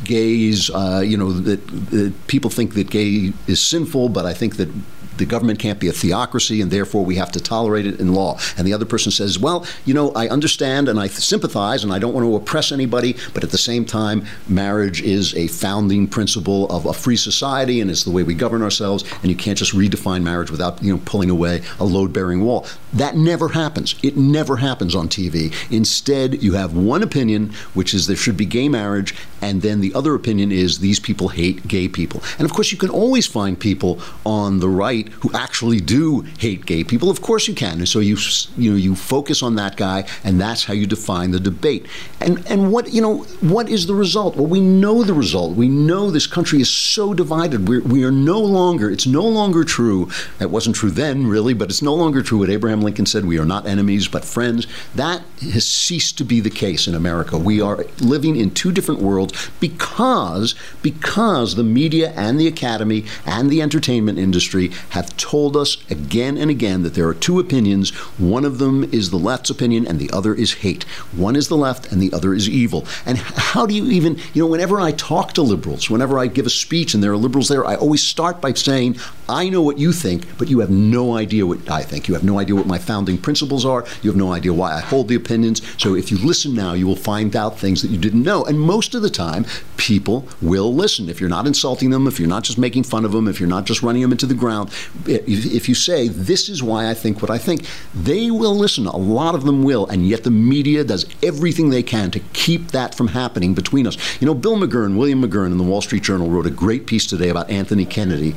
[0.03, 4.57] gays, uh, you know, that, that, people think that gay is sinful, but I think
[4.57, 4.69] that
[5.17, 8.39] the government can't be a theocracy and therefore we have to tolerate it in law.
[8.57, 11.99] And the other person says, well, you know, I understand and I sympathize and I
[11.99, 16.67] don't want to oppress anybody, but at the same time, marriage is a founding principle
[16.69, 19.73] of a free society and it's the way we govern ourselves and you can't just
[19.73, 22.65] redefine marriage without, you know, pulling away a load-bearing wall.
[22.93, 23.95] That never happens.
[24.03, 25.53] It never happens on TV.
[25.71, 29.93] Instead, you have one opinion, which is there should be gay marriage, and then the
[29.93, 32.23] other opinion is these people hate gay people.
[32.37, 36.65] And of course, you can always find people on the right who actually do hate
[36.65, 37.09] gay people.
[37.09, 37.77] Of course, you can.
[37.79, 38.17] And so you
[38.57, 41.85] you know you focus on that guy, and that's how you define the debate.
[42.19, 44.35] And and what you know what is the result?
[44.35, 45.55] Well, we know the result.
[45.55, 47.67] We know this country is so divided.
[47.67, 48.89] We're, we are no longer.
[48.89, 50.09] It's no longer true.
[50.39, 52.39] That wasn't true then, really, but it's no longer true.
[52.39, 56.39] What Abraham Lincoln said: "We are not enemies, but friends." That has ceased to be
[56.39, 57.37] the case in America.
[57.37, 63.49] We are living in two different worlds because because the media and the academy and
[63.49, 67.89] the entertainment industry have told us again and again that there are two opinions.
[68.17, 70.83] One of them is the left's opinion, and the other is hate.
[71.11, 72.85] One is the left, and the other is evil.
[73.05, 76.45] And how do you even, you know, whenever I talk to liberals, whenever I give
[76.45, 78.95] a speech and there are liberals there, I always start by saying,
[79.27, 82.07] I know what you think, but you have no idea what I think.
[82.07, 83.85] You have no idea what my founding principles are.
[84.01, 85.61] You have no idea why I hold the opinions.
[85.77, 88.45] So if you listen now, you will find out things that you didn't know.
[88.45, 91.09] And most of the time, people will listen.
[91.09, 93.49] If you're not insulting them, if you're not just making fun of them, if you're
[93.49, 94.71] not just running them into the ground,
[95.05, 98.85] if you say, This is why I think what I think, they will listen.
[98.87, 99.87] A lot of them will.
[99.87, 103.97] And yet the media does everything they can to keep that from happening between us.
[104.21, 107.05] You know, Bill McGurn, William McGurn in the Wall Street Journal wrote a great piece
[107.05, 108.35] today about Anthony Kennedy.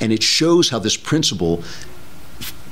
[0.00, 1.62] And it shows how this principle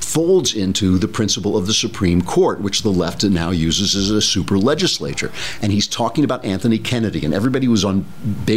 [0.08, 4.22] folds into the principle of the Supreme Court, which the left now uses as a
[4.22, 5.30] super legislature.
[5.60, 8.06] And he's talking about Anthony Kennedy, and everybody was on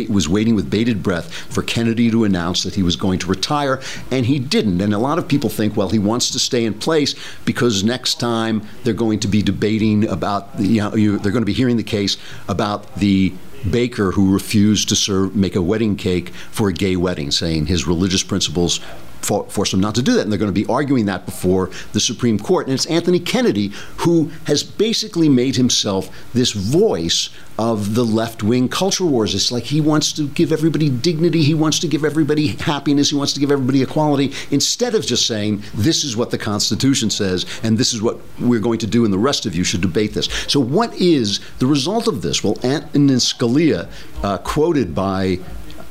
[0.09, 3.81] was waiting with bated breath for Kennedy to announce that he was going to retire,
[4.09, 4.79] and he didn't.
[4.79, 8.15] And a lot of people think, well, he wants to stay in place because next
[8.15, 11.75] time they're going to be debating about, you know, you, they're going to be hearing
[11.75, 12.15] the case
[12.47, 13.33] about the
[13.69, 17.85] baker who refused to serve make a wedding cake for a gay wedding, saying his
[17.85, 18.79] religious principles
[19.21, 20.21] for, force them not to do that.
[20.21, 22.67] And they're going to be arguing that before the Supreme Court.
[22.67, 27.29] And it's Anthony Kennedy who has basically made himself this voice
[27.61, 29.35] of the left wing culture wars.
[29.35, 33.15] It's like he wants to give everybody dignity, he wants to give everybody happiness, he
[33.15, 37.45] wants to give everybody equality, instead of just saying, this is what the Constitution says,
[37.61, 40.13] and this is what we're going to do, and the rest of you should debate
[40.13, 40.25] this.
[40.47, 42.43] So, what is the result of this?
[42.43, 43.89] Well, Antonin Scalia,
[44.23, 45.39] uh, quoted by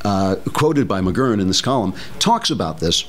[0.05, 3.05] uh, quoted by McGurn in this column, talks about this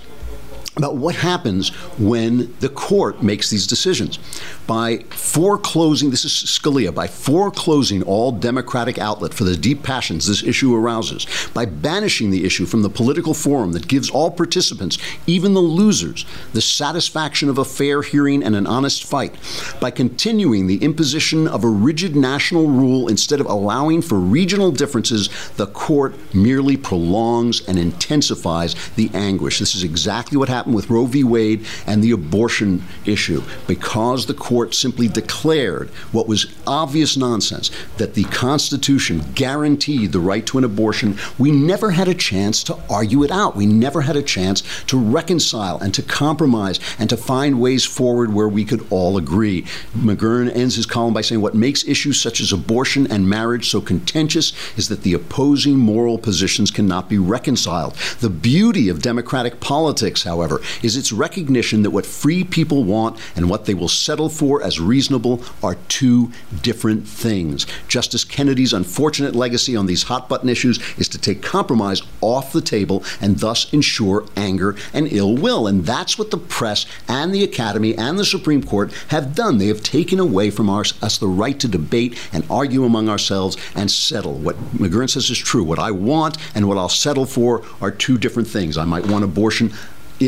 [0.77, 4.19] about what happens when the court makes these decisions.
[4.67, 10.43] By foreclosing, this is Scalia, by foreclosing all democratic outlet for the deep passions this
[10.43, 15.53] issue arouses, by banishing the issue from the political forum that gives all participants, even
[15.53, 19.35] the losers, the satisfaction of a fair hearing and an honest fight,
[19.81, 25.29] by continuing the imposition of a rigid national rule instead of allowing for regional differences,
[25.57, 29.59] the court merely prolongs and intensifies the anguish.
[29.59, 31.23] This is exactly what happened happened with Roe v.
[31.23, 38.13] Wade and the abortion issue because the court simply declared what was obvious nonsense that
[38.13, 41.17] the Constitution guaranteed the right to an abortion.
[41.37, 43.55] We never had a chance to argue it out.
[43.55, 48.33] We never had a chance to reconcile and to compromise and to find ways forward
[48.33, 49.63] where we could all agree.
[49.95, 53.81] McGurn ends his column by saying what makes issues such as abortion and marriage so
[53.81, 57.95] contentious is that the opposing moral positions cannot be reconciled.
[58.19, 60.50] The beauty of democratic politics, however,
[60.81, 64.79] is its recognition that what free people want and what they will settle for as
[64.79, 67.65] reasonable are two different things.
[67.87, 72.61] Justice Kennedy's unfortunate legacy on these hot button issues is to take compromise off the
[72.61, 75.67] table and thus ensure anger and ill will.
[75.67, 79.57] And that's what the press and the Academy and the Supreme Court have done.
[79.57, 83.57] They have taken away from our, us the right to debate and argue among ourselves
[83.75, 84.33] and settle.
[84.33, 85.63] What McGurn says is true.
[85.63, 88.77] What I want and what I'll settle for are two different things.
[88.77, 89.73] I might want abortion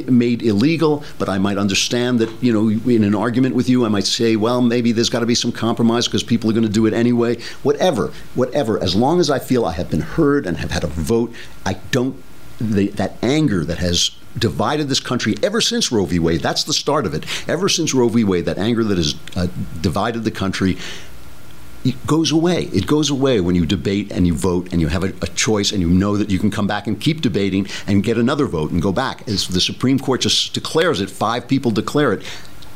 [0.02, 3.90] made illegal, but I might understand that, you know, in an argument with you, I
[3.90, 6.70] might say, well, maybe there's got to be some compromise because people are going to
[6.70, 7.40] do it anyway.
[7.64, 8.82] Whatever, whatever.
[8.82, 11.34] As long as I feel I have been heard and have had a vote,
[11.66, 12.22] I don't,
[12.60, 16.20] the, that anger that has divided this country ever since Roe v.
[16.20, 16.42] Wade.
[16.42, 17.26] That's the start of it.
[17.48, 18.24] Ever since Roe v.
[18.24, 19.48] Wade, that anger that has uh,
[19.82, 20.78] divided the country
[21.84, 22.64] it goes away.
[22.74, 25.72] It goes away when you debate and you vote and you have a, a, choice
[25.72, 28.72] and you know that you can come back and keep debating and get another vote
[28.72, 29.28] and go back.
[29.28, 32.24] As the Supreme Court just declares it, five people declare it.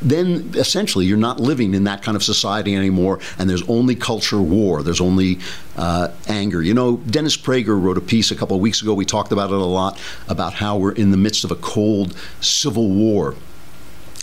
[0.01, 4.41] Then essentially you're not living in that kind of society anymore, and there's only culture
[4.41, 4.83] war.
[4.83, 5.39] There's only
[5.75, 6.61] uh, anger.
[6.61, 8.93] You know, Dennis Prager wrote a piece a couple of weeks ago.
[8.93, 12.15] We talked about it a lot about how we're in the midst of a cold
[12.41, 13.35] civil war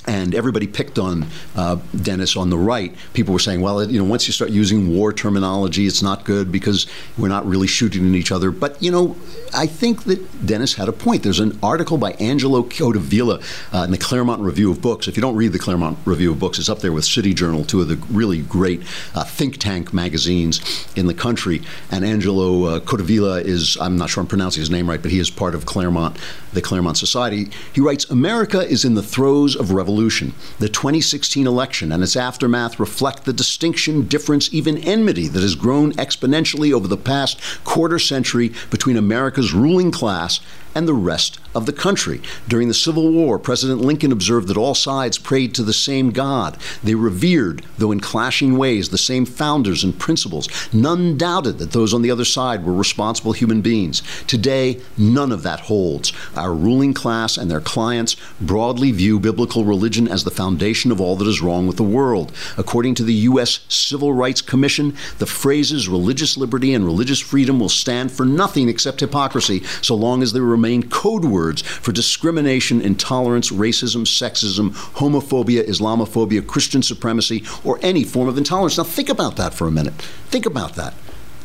[0.07, 2.95] and everybody picked on uh, Dennis on the right.
[3.13, 6.53] People were saying, well, you know, once you start using war terminology, it's not good
[6.53, 6.87] because
[7.17, 8.51] we're not really shooting at each other.
[8.51, 9.17] But, you know,
[9.55, 11.23] I think that Dennis had a point.
[11.23, 15.07] There's an article by Angelo Codevilla uh, in the Claremont Review of Books.
[15.07, 17.65] If you don't read the Claremont Review of Books, it's up there with City Journal,
[17.65, 18.83] two of the really great
[19.15, 20.61] uh, think tank magazines
[20.97, 21.63] in the country.
[21.91, 25.19] And Angelo uh, Codevilla is, I'm not sure I'm pronouncing his name right, but he
[25.19, 26.19] is part of Claremont,
[26.53, 27.51] the Claremont Society.
[27.73, 30.35] He writes America is in the throes of revolution.
[30.59, 35.93] The 2016 election and its aftermath reflect the distinction, difference, even enmity that has grown
[35.93, 40.41] exponentially over the past quarter century between America's ruling class
[40.75, 42.21] and the rest of the country.
[42.49, 46.59] During the Civil War, President Lincoln observed that all sides prayed to the same God.
[46.83, 50.49] They revered, though in clashing ways, the same founders and principles.
[50.73, 54.03] None doubted that those on the other side were responsible human beings.
[54.27, 56.13] Today, none of that holds.
[56.35, 61.17] Our ruling class and their clients broadly view biblical religion as the foundation of all
[61.17, 62.33] that is wrong with the world.
[62.57, 63.61] According to the U.S.
[63.69, 69.01] Civil Rights Commission, the phrases religious liberty and religious freedom will stand for nothing except
[69.01, 75.63] hypocrisy so long as they remain remain code words for discrimination, intolerance, racism, sexism, homophobia,
[75.69, 78.79] Islamophobia, Christian supremacy, or any form of intolerance.
[78.79, 79.95] Now, think about that for a minute.
[80.31, 80.95] Think about that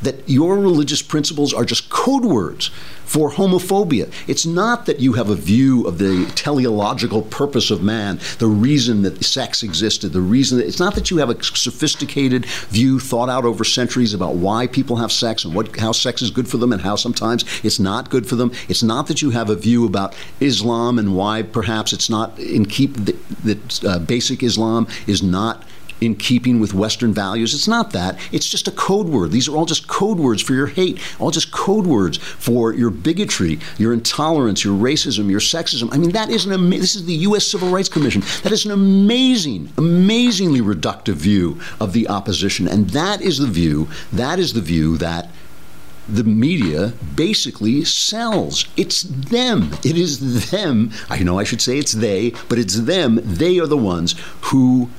[0.01, 2.71] that your religious principles are just code words
[3.09, 4.11] for homophobia.
[4.27, 9.01] It's not that you have a view of the teleological purpose of man, the reason
[9.01, 13.27] that sex existed, the reason that it's not that you have a sophisticated view thought
[13.27, 16.57] out over centuries about why people have sex and what how sex is good for
[16.57, 18.51] them and how sometimes it's not good for them.
[18.67, 22.65] It's not that you have a view about Islam and why perhaps it's not in
[22.65, 22.93] keep
[23.43, 25.63] that uh, basic Islam is not
[26.01, 27.53] in keeping with Western values.
[27.53, 28.17] It's not that.
[28.31, 29.31] It's just a code word.
[29.31, 32.89] These are all just code words for your hate, all just code words for your
[32.89, 35.89] bigotry, your intolerance, your racism, your sexism.
[35.91, 37.47] I mean, that is an ama- this is the U.S.
[37.47, 38.21] Civil Rights Commission.
[38.43, 43.87] That is an amazing, amazingly reductive view of the opposition, and that is the view.
[44.11, 45.29] That is the view that
[46.07, 48.65] the media basically sells.
[48.75, 49.73] It's them.
[49.83, 50.91] It is them.
[51.09, 53.19] I know I should say it's they, but it's them.
[53.23, 54.89] They are the ones who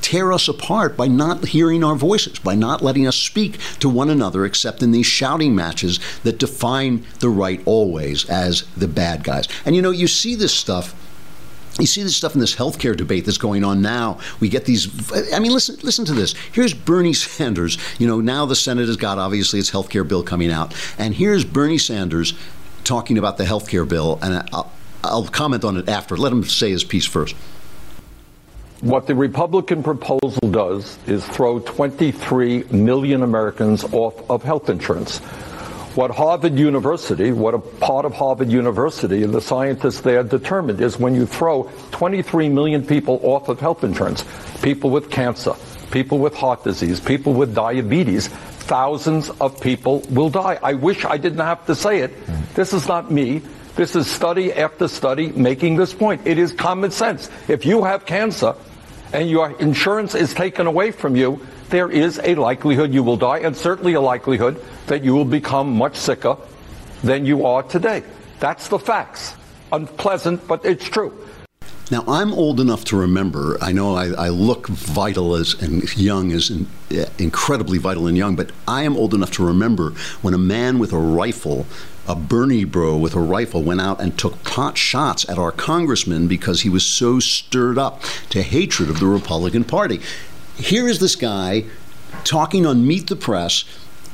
[0.00, 4.10] tear us apart by not hearing our voices, by not letting us speak to one
[4.10, 9.48] another except in these shouting matches that define the right always as the bad guys.
[9.64, 10.94] And you know, you see this stuff
[11.78, 14.18] you see this stuff in this healthcare debate that's going on now.
[14.40, 14.88] We get these.
[15.32, 16.34] I mean, listen, listen to this.
[16.52, 17.78] Here's Bernie Sanders.
[17.98, 21.44] You know, now the Senate has got obviously its healthcare bill coming out, and here's
[21.44, 22.34] Bernie Sanders
[22.84, 24.72] talking about the healthcare bill, and I'll,
[25.04, 26.16] I'll comment on it after.
[26.16, 27.36] Let him say his piece first.
[28.80, 35.18] What the Republican proposal does is throw 23 million Americans off of health insurance.
[35.96, 40.96] What Harvard University, what a part of Harvard University and the scientists there determined is
[40.96, 44.24] when you throw 23 million people off of health insurance,
[44.62, 45.54] people with cancer,
[45.90, 50.56] people with heart disease, people with diabetes, thousands of people will die.
[50.62, 52.12] I wish I didn't have to say it.
[52.54, 53.42] This is not me.
[53.78, 56.26] This is study after study making this point.
[56.26, 57.30] It is common sense.
[57.46, 58.56] If you have cancer,
[59.12, 63.38] and your insurance is taken away from you, there is a likelihood you will die,
[63.38, 66.36] and certainly a likelihood that you will become much sicker
[67.04, 68.02] than you are today.
[68.40, 69.36] That's the facts.
[69.70, 71.16] Unpleasant, but it's true.
[71.90, 73.56] Now, I'm old enough to remember.
[73.62, 78.16] I know I, I look vital as and young as in, uh, incredibly vital and
[78.16, 81.66] young, but I am old enough to remember when a man with a rifle,
[82.06, 86.28] a Bernie bro with a rifle, went out and took pot shots at our congressman
[86.28, 90.00] because he was so stirred up to hatred of the Republican Party.
[90.56, 91.64] Here is this guy
[92.22, 93.64] talking on Meet the Press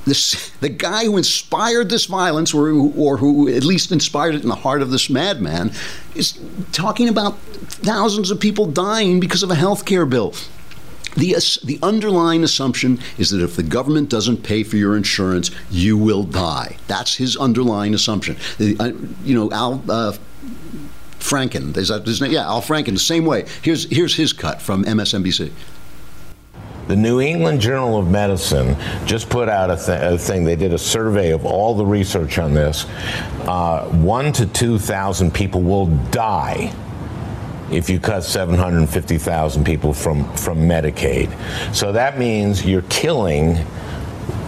[0.04, 4.48] this the guy who inspired this violence, or, or who at least inspired it in
[4.48, 5.72] the heart of this madman,
[6.14, 6.38] is
[6.72, 10.34] talking about thousands of people dying because of a health care bill.
[11.16, 15.96] The, the underlying assumption is that if the government doesn't pay for your insurance, you
[15.96, 16.76] will die.
[16.88, 18.36] That's his underlying assumption.
[18.58, 18.92] Uh,
[19.22, 20.16] you know, Al uh,
[21.20, 22.32] Franken, is that his name?
[22.32, 23.46] Yeah, Al Franken, the same way.
[23.62, 25.52] Here's, here's his cut from MSNBC.
[26.86, 28.76] The New England Journal of Medicine
[29.06, 30.44] just put out a, th- a thing.
[30.44, 32.84] They did a survey of all the research on this.
[33.42, 36.74] Uh, one to 2,000 people will die
[37.70, 41.34] if you cut 750,000 people from, from Medicaid.
[41.74, 43.64] So that means you're killing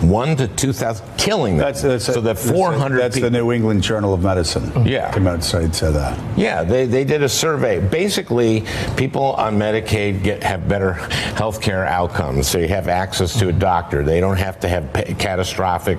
[0.02, 1.66] one to 2,000, killing them.
[1.66, 4.86] That's, that's so that 400 That's people, the New England Journal of Medicine.
[4.86, 5.12] Yeah.
[5.12, 6.38] Came out and said that.
[6.38, 7.80] Yeah, they, they did a survey.
[7.80, 8.64] Basically,
[8.96, 12.48] people on Medicaid get have better health care outcomes.
[12.48, 14.02] So you have access to a doctor.
[14.02, 15.98] They don't have to have pa- catastrophic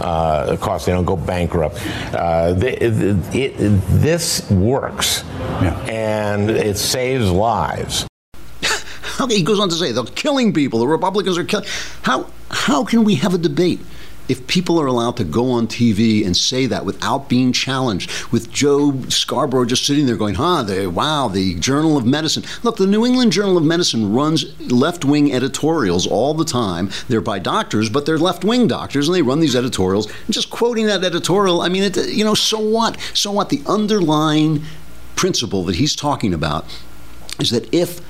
[0.00, 0.86] uh, costs.
[0.86, 1.80] They don't go bankrupt.
[2.14, 5.24] Uh, they, it, it, this works,
[5.88, 8.06] and it saves lives.
[9.28, 10.80] He goes on to say they're killing people.
[10.80, 11.66] The Republicans are killing.
[12.02, 13.80] How how can we have a debate
[14.28, 18.10] if people are allowed to go on TV and say that without being challenged?
[18.30, 20.62] With Joe Scarborough just sitting there going, "Huh?
[20.62, 22.44] They, wow, the Journal of Medicine.
[22.62, 26.90] Look, the New England Journal of Medicine runs left-wing editorials all the time.
[27.08, 30.06] They're by doctors, but they're left-wing doctors, and they run these editorials.
[30.06, 33.00] And just quoting that editorial, I mean, it, you know, so what?
[33.14, 33.48] So what?
[33.48, 34.62] The underlying
[35.14, 36.66] principle that he's talking about
[37.38, 38.00] is that if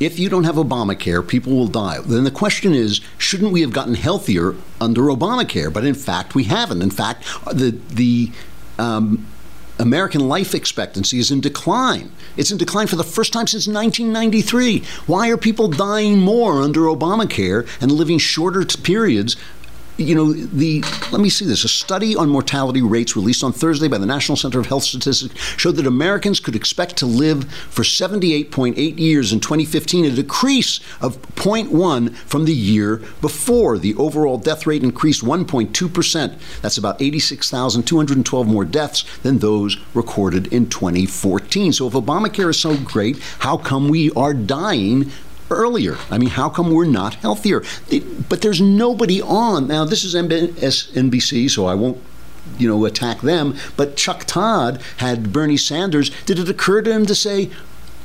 [0.00, 1.98] if you don't have Obamacare, people will die.
[2.00, 5.72] Then the question is, shouldn't we have gotten healthier under Obamacare?
[5.72, 6.82] But in fact, we haven't.
[6.82, 8.30] In fact, the the
[8.78, 9.26] um,
[9.78, 12.12] American life expectancy is in decline.
[12.36, 14.82] It's in decline for the first time since 1993.
[15.06, 19.36] Why are people dying more under Obamacare and living shorter periods?
[19.96, 20.82] You know, the
[21.12, 21.62] let me see this.
[21.62, 25.38] A study on mortality rates released on Thursday by the National Center of Health Statistics
[25.56, 31.22] showed that Americans could expect to live for 78.8 years in 2015, a decrease of
[31.36, 33.78] 0.1 from the year before.
[33.78, 36.60] The overall death rate increased 1.2%.
[36.60, 41.72] That's about 86,212 more deaths than those recorded in 2014.
[41.72, 45.12] So if Obamacare is so great, how come we are dying
[45.50, 45.96] earlier.
[46.10, 47.62] I mean, how come we're not healthier?
[48.28, 49.68] But there's nobody on.
[49.68, 51.98] Now, this is MSNBC, so I won't.
[52.58, 53.56] You know, attack them.
[53.74, 56.10] But Chuck Todd had Bernie Sanders.
[56.26, 57.50] Did it occur to him to say,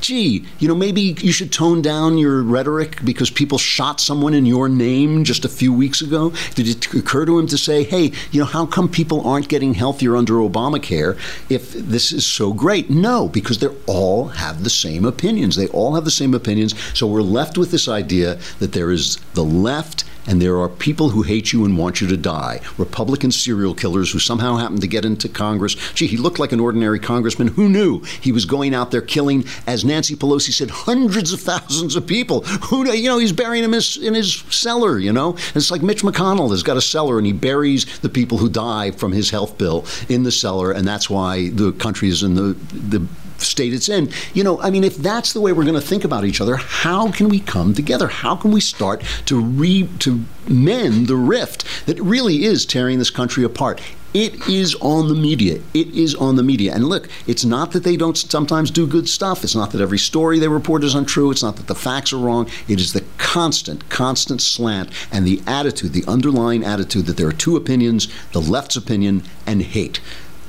[0.01, 4.45] gee, you know, maybe you should tone down your rhetoric because people shot someone in
[4.45, 6.33] your name just a few weeks ago?
[6.55, 9.73] Did it occur to him to say, hey, you know, how come people aren't getting
[9.73, 11.17] healthier under Obamacare
[11.49, 12.89] if this is so great?
[12.89, 15.55] No, because they all have the same opinions.
[15.55, 16.75] They all have the same opinions.
[16.97, 21.09] So we're left with this idea that there is the left and there are people
[21.09, 22.61] who hate you and want you to die.
[22.77, 25.75] Republican serial killers who somehow happened to get into Congress.
[25.95, 27.47] Gee, he looked like an ordinary congressman.
[27.47, 31.95] Who knew he was going out there killing, as Nancy Pelosi said, hundreds of thousands
[31.95, 32.41] of people?
[32.41, 34.99] Who, knew- you know, he's burying them in his, in his cellar.
[34.99, 38.09] You know, and it's like Mitch McConnell has got a cellar and he buries the
[38.09, 42.07] people who die from his health bill in the cellar, and that's why the country
[42.07, 43.05] is in the the
[43.41, 44.11] state it's in.
[44.33, 46.55] You know, I mean, if that's the way we're going to think about each other,
[46.55, 48.07] how can we come together?
[48.07, 53.09] How can we start to re to mend the rift that really is tearing this
[53.09, 53.81] country apart?
[54.13, 55.61] It is on the media.
[55.73, 56.73] It is on the media.
[56.73, 59.43] And look, it's not that they don't sometimes do good stuff.
[59.43, 61.29] It's not that every story they report is untrue.
[61.29, 62.49] It's not that the facts are wrong.
[62.67, 67.31] It is the constant, constant slant and the attitude, the underlying attitude that there are
[67.31, 69.99] two opinions the left's opinion and hate.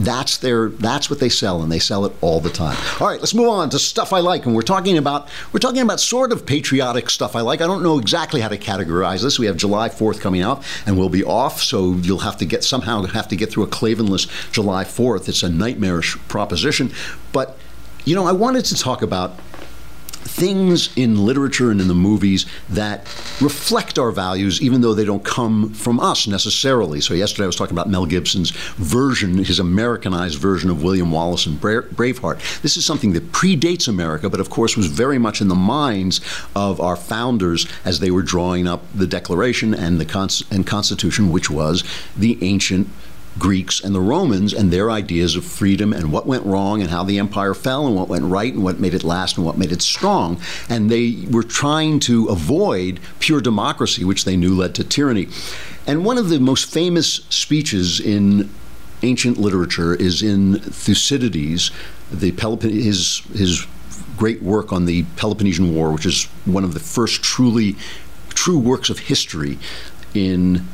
[0.01, 2.77] That's their that's what they sell and they sell it all the time.
[3.01, 5.83] All right, let's move on to stuff I like and we're talking about we're talking
[5.83, 7.61] about sort of patriotic stuff I like.
[7.61, 9.39] I don't know exactly how to categorize this.
[9.39, 12.65] We have July 4th coming up, and we'll be off, so you'll have to get
[12.65, 15.29] somehow have to get through a Klavanless July 4th.
[15.29, 16.93] It's a nightmarish proposition,
[17.33, 17.59] but
[18.05, 19.39] you know, I wanted to talk about
[20.23, 23.01] things in literature and in the movies that
[23.41, 27.01] reflect our values, even though they don't come from us necessarily.
[27.01, 31.47] So, yesterday I was talking about Mel Gibson's version, his Americanized version of William Wallace
[31.47, 32.61] and Bra- Braveheart.
[32.63, 36.21] This is something that predates America, but of course was very much in the minds
[36.55, 41.51] of our founders as they were drawing up the Declaration and the and Constitution, which
[41.51, 41.85] was
[42.17, 42.89] the ancient
[43.39, 47.05] Greeks and the Romans and their ideas of freedom and what went wrong and how
[47.05, 49.73] the empire fell and what went right and what made it last and what made
[49.73, 50.41] it strong.
[50.69, 55.29] And they were trying to avoid pure democracy, which they knew led to tyranny.
[55.87, 58.51] And one of the most famous speeches in
[59.03, 61.71] ancient literature is in Thucydides,
[62.11, 63.67] the Pelop- his his
[64.17, 67.77] great work on the Peloponnesian War, which is one of the first truly
[68.31, 69.59] true works of history
[70.13, 70.67] in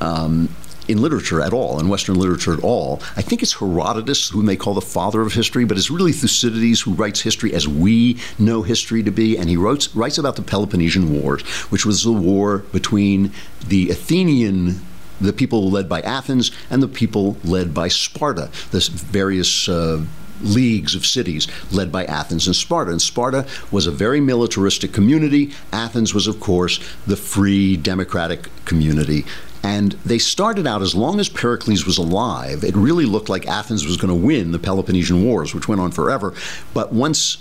[0.00, 0.48] um,
[0.88, 3.00] in literature at all, in Western literature at all.
[3.16, 6.80] I think it's Herodotus, whom they call the father of history, but it's really Thucydides
[6.80, 9.36] who writes history as we know history to be.
[9.36, 13.32] And he writes, writes about the Peloponnesian Wars, which was the war between
[13.66, 14.80] the Athenian
[15.20, 20.04] the people led by Athens and the people led by Sparta, the various uh,
[20.40, 22.90] leagues of cities led by Athens and Sparta.
[22.90, 25.52] And Sparta was a very militaristic community.
[25.72, 29.24] Athens was, of course, the free democratic community.
[29.62, 33.84] And they started out as long as Pericles was alive, it really looked like Athens
[33.84, 36.32] was going to win the Peloponnesian Wars, which went on forever.
[36.72, 37.38] But once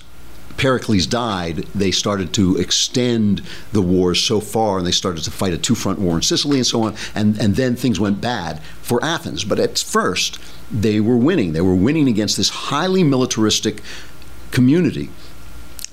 [0.57, 5.53] Pericles died, they started to extend the wars so far, and they started to fight
[5.53, 6.95] a two-front war in Sicily and so on.
[7.13, 9.43] And and then things went bad for Athens.
[9.43, 10.39] But at first,
[10.72, 11.53] they were winning.
[11.53, 13.84] They were winning against this highly militaristic
[14.51, 15.09] community.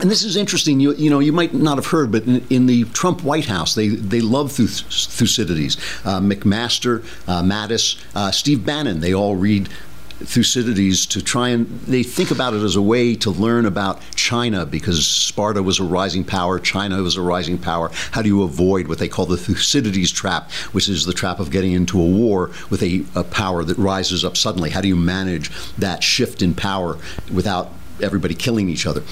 [0.01, 0.80] And this is interesting.
[0.80, 3.74] You, you know, you might not have heard, but in, in the Trump White House,
[3.76, 9.01] they they love Thucydides, uh, McMaster, uh, Mattis, uh, Steve Bannon.
[9.01, 9.68] They all read
[10.18, 14.64] Thucydides to try and they think about it as a way to learn about China
[14.64, 17.90] because Sparta was a rising power, China was a rising power.
[18.12, 21.51] How do you avoid what they call the Thucydides trap, which is the trap of
[21.51, 24.70] getting into a war with a, a power that rises up suddenly?
[24.70, 26.99] How do you manage that shift in power
[27.32, 29.03] without everybody killing each other?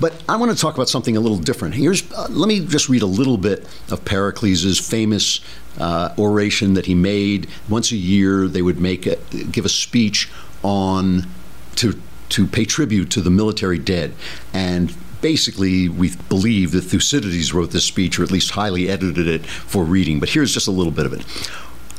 [0.00, 1.74] But I want to talk about something a little different.
[1.74, 5.40] Here's uh, let me just read a little bit of Pericles' famous
[5.78, 8.46] uh, oration that he made once a year.
[8.46, 9.16] They would make a,
[9.50, 10.30] give a speech
[10.62, 11.26] on
[11.76, 12.00] to
[12.30, 14.14] to pay tribute to the military dead
[14.52, 19.46] and basically we believe that Thucydides wrote this speech or at least highly edited it
[19.46, 21.24] for reading but here's just a little bit of it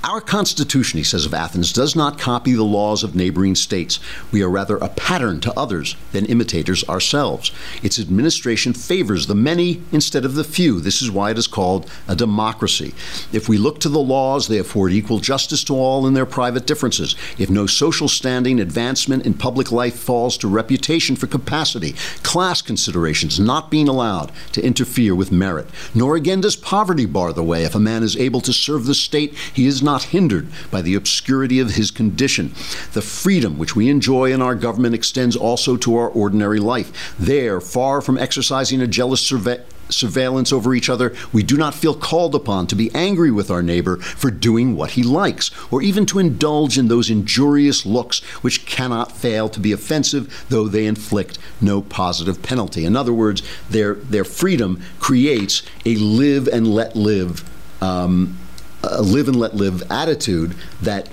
[0.03, 3.99] our Constitution, he says of Athens, does not copy the laws of neighboring states.
[4.31, 7.51] We are rather a pattern to others than imitators ourselves.
[7.83, 10.79] Its administration favors the many instead of the few.
[10.79, 12.93] This is why it is called a democracy.
[13.33, 16.65] If we look to the laws, they afford equal justice to all in their private
[16.65, 17.15] differences.
[17.37, 21.93] If no social standing, advancement in public life falls to reputation for capacity,
[22.23, 25.67] class considerations not being allowed to interfere with merit.
[25.93, 27.63] Nor again does poverty bar the way.
[27.63, 30.81] If a man is able to serve the state, he is not not hindered by
[30.83, 32.49] the obscurity of his condition.
[32.93, 37.15] The freedom which we enjoy in our government extends also to our ordinary life.
[37.17, 41.95] There, far from exercising a jealous surve- surveillance over each other, we do not feel
[41.95, 46.05] called upon to be angry with our neighbor for doing what he likes, or even
[46.05, 51.39] to indulge in those injurious looks which cannot fail to be offensive, though they inflict
[51.59, 52.85] no positive penalty.
[52.85, 57.43] In other words, their, their freedom creates a live and let live.
[57.81, 58.38] Um,
[58.83, 61.09] a live and let live attitude that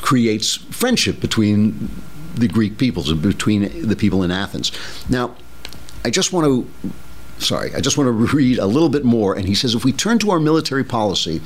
[0.00, 1.90] creates friendship between
[2.34, 4.70] the Greek peoples and between the people in Athens.
[5.08, 5.36] Now,
[6.04, 6.92] I just want to
[7.38, 9.34] sorry, I just want to read a little bit more.
[9.34, 11.40] And he says, if we turn to our military policy,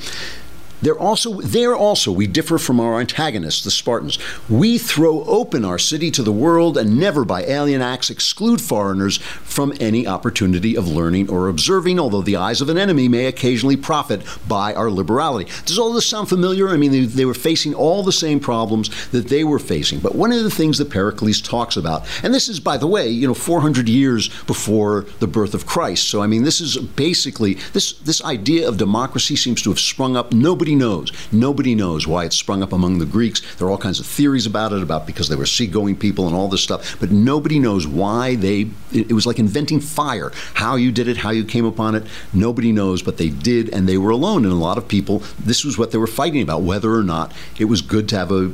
[0.82, 4.18] there also, there also, we differ from our antagonists, the Spartans.
[4.48, 9.18] We throw open our city to the world and never by alien acts exclude foreigners
[9.18, 13.76] from any opportunity of learning or observing, although the eyes of an enemy may occasionally
[13.76, 15.50] profit by our liberality.
[15.64, 16.68] Does all this sound familiar?
[16.68, 20.00] I mean, they, they were facing all the same problems that they were facing.
[20.00, 23.08] But one of the things that Pericles talks about, and this is, by the way,
[23.08, 26.08] you know, 400 years before the birth of Christ.
[26.08, 30.16] So, I mean, this is basically, this, this idea of democracy seems to have sprung
[30.16, 30.32] up.
[30.32, 31.12] Nobody Nobody knows.
[31.32, 33.42] Nobody knows why it sprung up among the Greeks.
[33.56, 36.34] There are all kinds of theories about it, about because they were seagoing people and
[36.34, 38.70] all this stuff, but nobody knows why they.
[38.90, 40.32] It, was like inventing fire.
[40.54, 43.86] How you did it, how you came upon it, nobody knows, but they did, and
[43.86, 44.44] they were alone.
[44.44, 47.32] And a lot of people, this was what they were fighting about, whether or not
[47.58, 48.52] it was good to have a,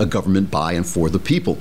[0.00, 1.58] a government by and for the people.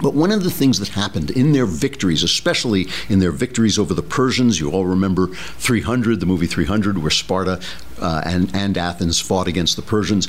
[0.00, 3.94] But one of the things that happened in their victories, especially in their victories over
[3.94, 7.60] the Persians, you all remember 300, the movie 300, where Sparta
[8.00, 10.28] uh, and, and Athens fought against the Persians.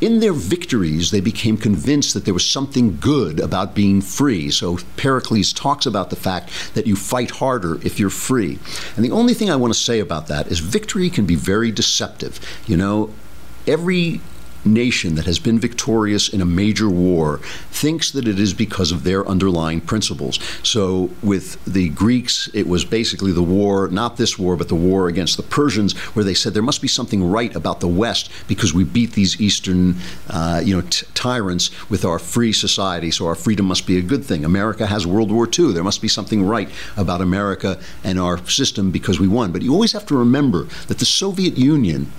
[0.00, 4.50] In their victories, they became convinced that there was something good about being free.
[4.50, 8.58] So Pericles talks about the fact that you fight harder if you're free.
[8.96, 11.70] And the only thing I want to say about that is victory can be very
[11.70, 12.40] deceptive.
[12.66, 13.14] You know,
[13.66, 14.20] every
[14.64, 17.38] nation that has been victorious in a major war
[17.70, 20.38] thinks that it is because of their underlying principles.
[20.62, 25.08] So, with the Greeks, it was basically the war, not this war, but the war
[25.08, 28.72] against the Persians, where they said there must be something right about the West because
[28.72, 29.96] we beat these Eastern,
[30.30, 33.10] uh, you know, t- tyrants with our free society.
[33.10, 34.44] So our freedom must be a good thing.
[34.44, 35.72] America has World War II.
[35.72, 39.52] There must be something right about America and our system because we won.
[39.52, 42.10] But you always have to remember that the Soviet Union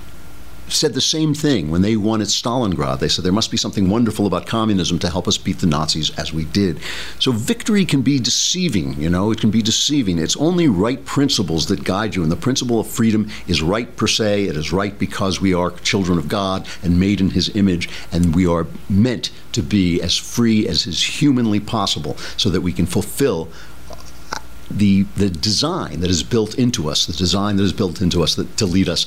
[0.68, 3.00] said the same thing when they won at Stalingrad.
[3.00, 6.18] They said there must be something wonderful about communism to help us beat the Nazis
[6.18, 6.80] as we did.
[7.20, 10.18] So victory can be deceiving, you know, it can be deceiving.
[10.18, 12.24] It's only right principles that guide you.
[12.24, 14.46] And the principle of freedom is right per se.
[14.46, 18.36] It is right because we are children of God and made in his image, and
[18.36, 22.86] we are meant to be as free as is humanly possible so that we can
[22.86, 23.50] fulfill
[23.90, 24.40] uh,
[24.70, 28.36] the the design that is built into us, the design that is built into us
[28.36, 29.06] that, to lead us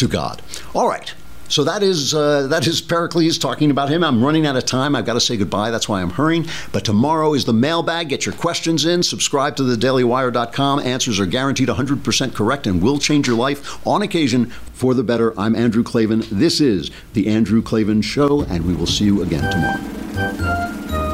[0.00, 0.42] to God.
[0.74, 1.14] All right.
[1.48, 4.04] So that is uh, that is Pericles talking about him.
[4.04, 4.94] I'm running out of time.
[4.94, 5.72] I've got to say goodbye.
[5.72, 6.46] That's why I'm hurrying.
[6.70, 8.08] But tomorrow is the mailbag.
[8.08, 9.02] Get your questions in.
[9.02, 10.78] Subscribe to thedailywire.com.
[10.78, 15.38] Answers are guaranteed 100% correct and will change your life on occasion for the better.
[15.38, 16.22] I'm Andrew Klavan.
[16.30, 21.09] This is the Andrew Klavan Show, and we will see you again tomorrow.